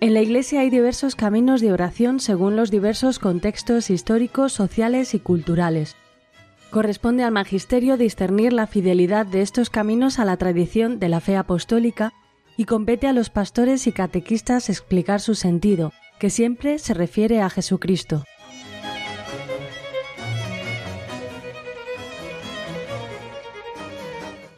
[0.00, 5.18] En la Iglesia hay diversos caminos de oración según los diversos contextos históricos, sociales y
[5.18, 5.96] culturales.
[6.70, 11.36] Corresponde al magisterio discernir la fidelidad de estos caminos a la tradición de la fe
[11.36, 12.14] apostólica
[12.56, 17.50] y compete a los pastores y catequistas explicar su sentido, que siempre se refiere a
[17.50, 18.24] Jesucristo.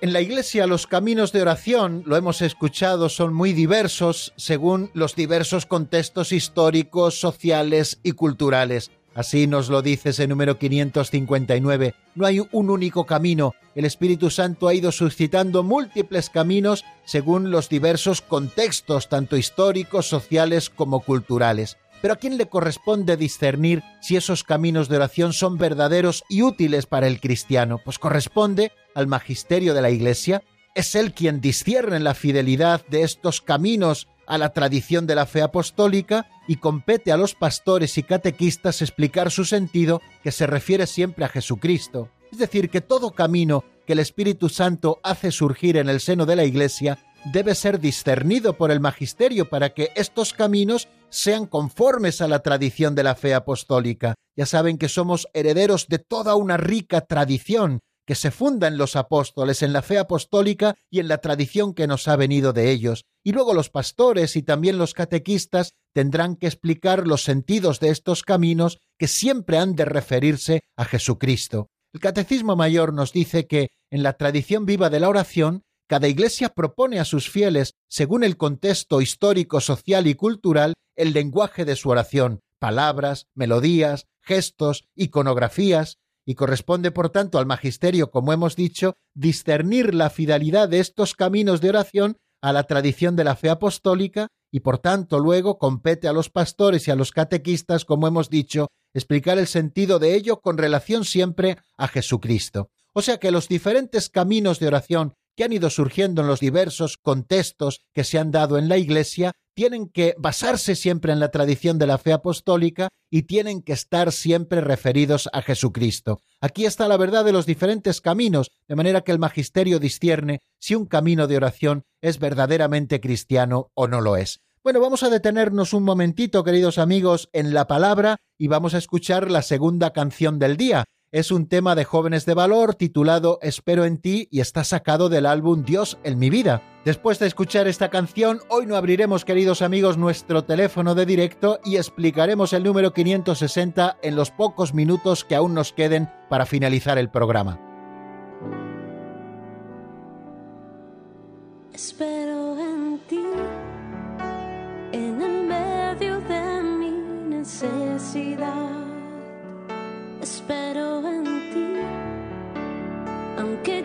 [0.01, 5.17] En la Iglesia los caminos de oración, lo hemos escuchado, son muy diversos según los
[5.17, 8.93] diversos contextos históricos, sociales y culturales.
[9.17, 11.97] Así nos lo dice ese número 559.
[12.15, 13.57] No hay un único camino.
[13.75, 20.71] El Espíritu Santo ha ido suscitando múltiples caminos según los diversos contextos, tanto históricos, sociales
[20.71, 21.77] como culturales.
[22.01, 26.87] Pero ¿a quién le corresponde discernir si esos caminos de oración son verdaderos y útiles
[26.87, 27.81] para el cristiano?
[27.85, 30.43] Pues corresponde al magisterio de la Iglesia.
[30.75, 35.43] Es él quien discierne la fidelidad de estos caminos a la tradición de la fe
[35.43, 41.25] apostólica y compete a los pastores y catequistas explicar su sentido que se refiere siempre
[41.25, 42.11] a Jesucristo.
[42.31, 46.37] Es decir, que todo camino que el Espíritu Santo hace surgir en el seno de
[46.37, 46.99] la Iglesia
[47.33, 52.95] debe ser discernido por el magisterio para que estos caminos sean conformes a la tradición
[52.95, 54.15] de la fe apostólica.
[54.37, 58.97] Ya saben que somos herederos de toda una rica tradición que se funda en los
[58.97, 63.05] apóstoles, en la fe apostólica y en la tradición que nos ha venido de ellos.
[63.23, 68.23] Y luego los pastores y también los catequistas tendrán que explicar los sentidos de estos
[68.23, 71.69] caminos que siempre han de referirse a Jesucristo.
[71.93, 76.51] El Catecismo Mayor nos dice que en la tradición viva de la oración cada iglesia
[76.51, 81.89] propone a sus fieles, según el contexto histórico, social y cultural, el lenguaje de su
[81.89, 89.95] oración, palabras, melodías, gestos, iconografías, y corresponde, por tanto, al magisterio, como hemos dicho, discernir
[89.95, 94.61] la fidelidad de estos caminos de oración a la tradición de la fe apostólica y,
[94.61, 99.39] por tanto, luego compete a los pastores y a los catequistas, como hemos dicho, explicar
[99.39, 102.71] el sentido de ello con relación siempre a Jesucristo.
[102.93, 106.97] O sea que los diferentes caminos de oración que han ido surgiendo en los diversos
[106.97, 111.79] contextos que se han dado en la Iglesia tienen que basarse siempre en la tradición
[111.79, 116.19] de la fe apostólica y tienen que estar siempre referidos a Jesucristo.
[116.41, 120.75] Aquí está la verdad de los diferentes caminos, de manera que el magisterio discierne si
[120.75, 124.41] un camino de oración es verdaderamente cristiano o no lo es.
[124.65, 129.31] Bueno, vamos a detenernos un momentito, queridos amigos, en la palabra y vamos a escuchar
[129.31, 133.99] la segunda canción del día es un tema de jóvenes de valor titulado Espero en
[133.99, 136.63] ti y está sacado del álbum Dios en mi vida.
[136.85, 141.77] Después de escuchar esta canción, hoy no abriremos, queridos amigos, nuestro teléfono de directo y
[141.77, 147.11] explicaremos el número 560 en los pocos minutos que aún nos queden para finalizar el
[147.11, 147.59] programa.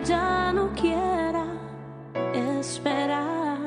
[0.04, 1.44] Ya no quiera
[2.34, 3.58] esperar.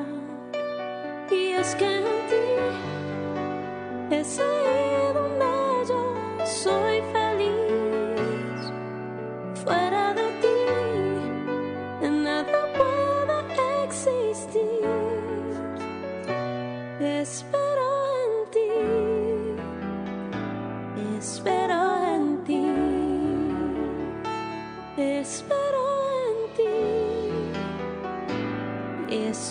[1.32, 4.40] Y es que ti es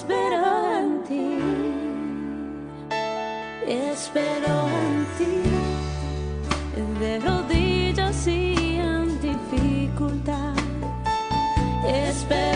[0.08, 1.38] Espero en ti.
[3.66, 5.34] Espero en ti.
[7.00, 10.54] De rodillas y en dificultad.
[11.84, 12.55] Espero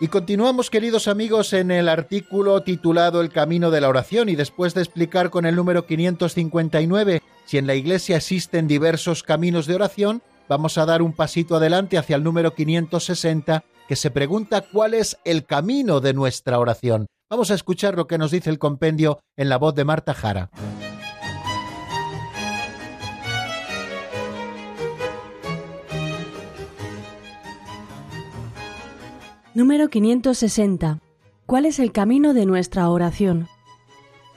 [0.00, 4.72] Y continuamos, queridos amigos, en el artículo titulado El camino de la oración y después
[4.72, 10.22] de explicar con el número 559 si en la Iglesia existen diversos caminos de oración,
[10.48, 15.18] vamos a dar un pasito adelante hacia el número 560 que se pregunta cuál es
[15.24, 17.06] el camino de nuestra oración.
[17.28, 20.50] Vamos a escuchar lo que nos dice el compendio en la voz de Marta Jara.
[29.58, 31.00] Número 560.
[31.44, 33.48] ¿Cuál es el camino de nuestra oración?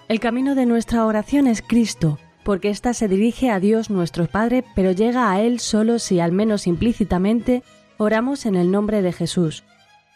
[0.07, 4.63] El camino de nuestra oración es Cristo, porque ésta se dirige a Dios nuestro Padre,
[4.73, 7.61] pero llega a Él solo si, al menos implícitamente,
[7.99, 9.63] oramos en el nombre de Jesús.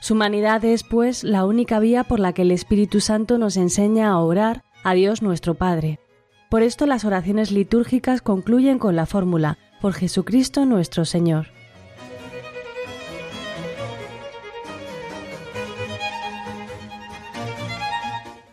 [0.01, 4.09] Su humanidad es, pues, la única vía por la que el Espíritu Santo nos enseña
[4.09, 5.99] a orar a Dios nuestro Padre.
[6.49, 11.54] Por esto las oraciones litúrgicas concluyen con la fórmula, por Jesucristo nuestro Señor.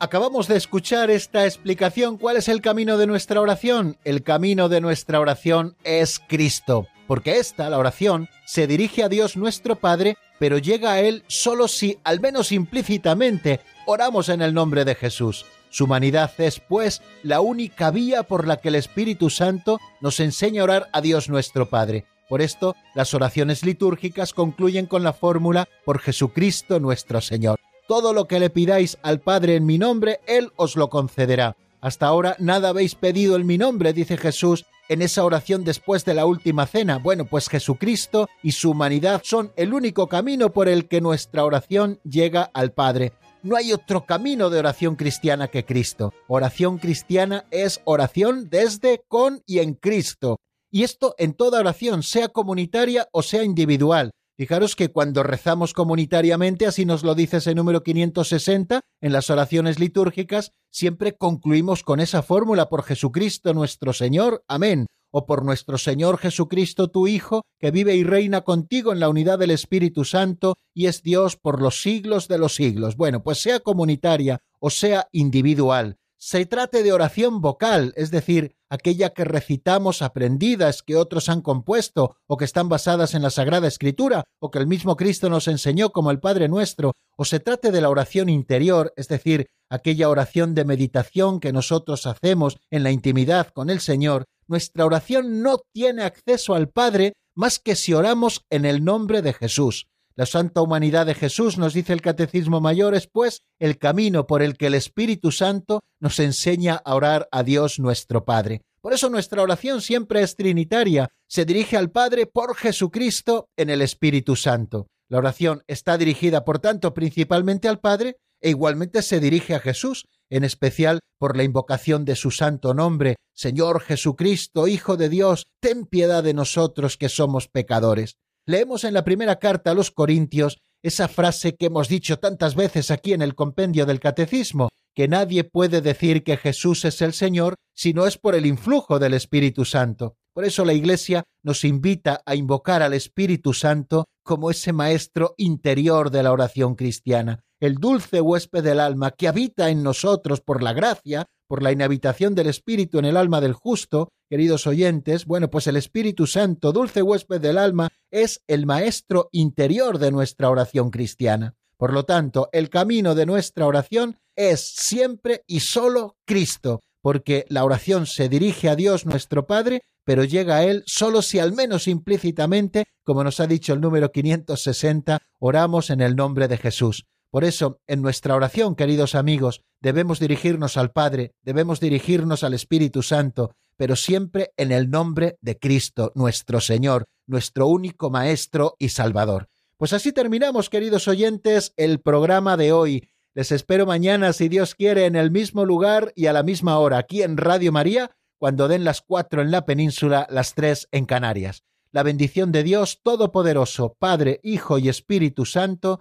[0.02, 2.18] Acabamos de escuchar esta explicación.
[2.18, 3.98] ¿Cuál es el camino de nuestra oración?
[4.02, 9.36] El camino de nuestra oración es Cristo, porque esta, la oración, se dirige a Dios
[9.36, 14.84] nuestro Padre, pero llega a Él solo si, al menos implícitamente, oramos en el nombre
[14.84, 15.46] de Jesús.
[15.70, 20.62] Su humanidad es, pues, la única vía por la que el Espíritu Santo nos enseña
[20.62, 22.06] a orar a Dios nuestro Padre.
[22.28, 27.60] Por esto, las oraciones litúrgicas concluyen con la fórmula por Jesucristo nuestro Señor.
[27.92, 31.58] Todo lo que le pidáis al Padre en mi nombre, Él os lo concederá.
[31.82, 36.14] Hasta ahora nada habéis pedido en mi nombre, dice Jesús en esa oración después de
[36.14, 36.96] la última cena.
[36.96, 42.00] Bueno, pues Jesucristo y su humanidad son el único camino por el que nuestra oración
[42.02, 43.12] llega al Padre.
[43.42, 46.14] No hay otro camino de oración cristiana que Cristo.
[46.28, 50.38] Oración cristiana es oración desde, con y en Cristo.
[50.70, 54.12] Y esto en toda oración, sea comunitaria o sea individual.
[54.42, 59.78] Fijaros que cuando rezamos comunitariamente, así nos lo dice ese número 560, en las oraciones
[59.78, 64.42] litúrgicas, siempre concluimos con esa fórmula por Jesucristo nuestro Señor.
[64.48, 64.86] Amén.
[65.12, 69.38] O por nuestro Señor Jesucristo, tu Hijo, que vive y reina contigo en la unidad
[69.38, 72.96] del Espíritu Santo y es Dios por los siglos de los siglos.
[72.96, 79.10] Bueno, pues sea comunitaria o sea individual, se trate de oración vocal, es decir, aquella
[79.10, 84.22] que recitamos aprendidas que otros han compuesto o que están basadas en la Sagrada Escritura
[84.38, 87.80] o que el mismo Cristo nos enseñó como el Padre nuestro, o se trate de
[87.80, 93.48] la oración interior, es decir, aquella oración de meditación que nosotros hacemos en la intimidad
[93.48, 98.64] con el Señor, nuestra oración no tiene acceso al Padre más que si oramos en
[98.64, 99.88] el nombre de Jesús.
[100.14, 104.42] La santa humanidad de Jesús, nos dice el Catecismo Mayor, es pues el camino por
[104.42, 108.62] el que el Espíritu Santo nos enseña a orar a Dios nuestro Padre.
[108.82, 113.80] Por eso nuestra oración siempre es trinitaria, se dirige al Padre por Jesucristo en el
[113.80, 114.88] Espíritu Santo.
[115.08, 120.08] La oración está dirigida, por tanto, principalmente al Padre e igualmente se dirige a Jesús,
[120.28, 125.86] en especial por la invocación de su santo nombre, Señor Jesucristo, Hijo de Dios, ten
[125.86, 128.16] piedad de nosotros que somos pecadores.
[128.44, 132.90] Leemos en la primera carta a los Corintios esa frase que hemos dicho tantas veces
[132.90, 137.54] aquí en el compendio del Catecismo, que nadie puede decir que Jesús es el Señor
[137.72, 140.16] si no es por el influjo del Espíritu Santo.
[140.34, 146.10] Por eso la Iglesia nos invita a invocar al Espíritu Santo como ese maestro interior
[146.10, 150.72] de la oración cristiana, el dulce huésped del alma que habita en nosotros por la
[150.72, 155.66] gracia, por la inhabitación del Espíritu en el alma del justo, queridos oyentes, bueno, pues
[155.66, 161.54] el Espíritu Santo, dulce huésped del alma, es el maestro interior de nuestra oración cristiana.
[161.76, 167.66] Por lo tanto, el camino de nuestra oración es siempre y solo Cristo, porque la
[167.66, 171.86] oración se dirige a Dios nuestro Padre, pero llega a Él solo si al menos
[171.86, 177.04] implícitamente, como nos ha dicho el número 560, oramos en el nombre de Jesús.
[177.32, 183.00] Por eso, en nuestra oración, queridos amigos, debemos dirigirnos al Padre, debemos dirigirnos al Espíritu
[183.00, 189.48] Santo, pero siempre en el nombre de Cristo, nuestro Señor, nuestro único Maestro y Salvador.
[189.78, 193.08] Pues así terminamos, queridos oyentes, el programa de hoy.
[193.32, 196.98] Les espero mañana, si Dios quiere, en el mismo lugar y a la misma hora,
[196.98, 201.62] aquí en Radio María, cuando den las cuatro en la península, las tres en Canarias.
[201.92, 206.00] La bendición de Dios Todopoderoso, Padre, Hijo y Espíritu Santo,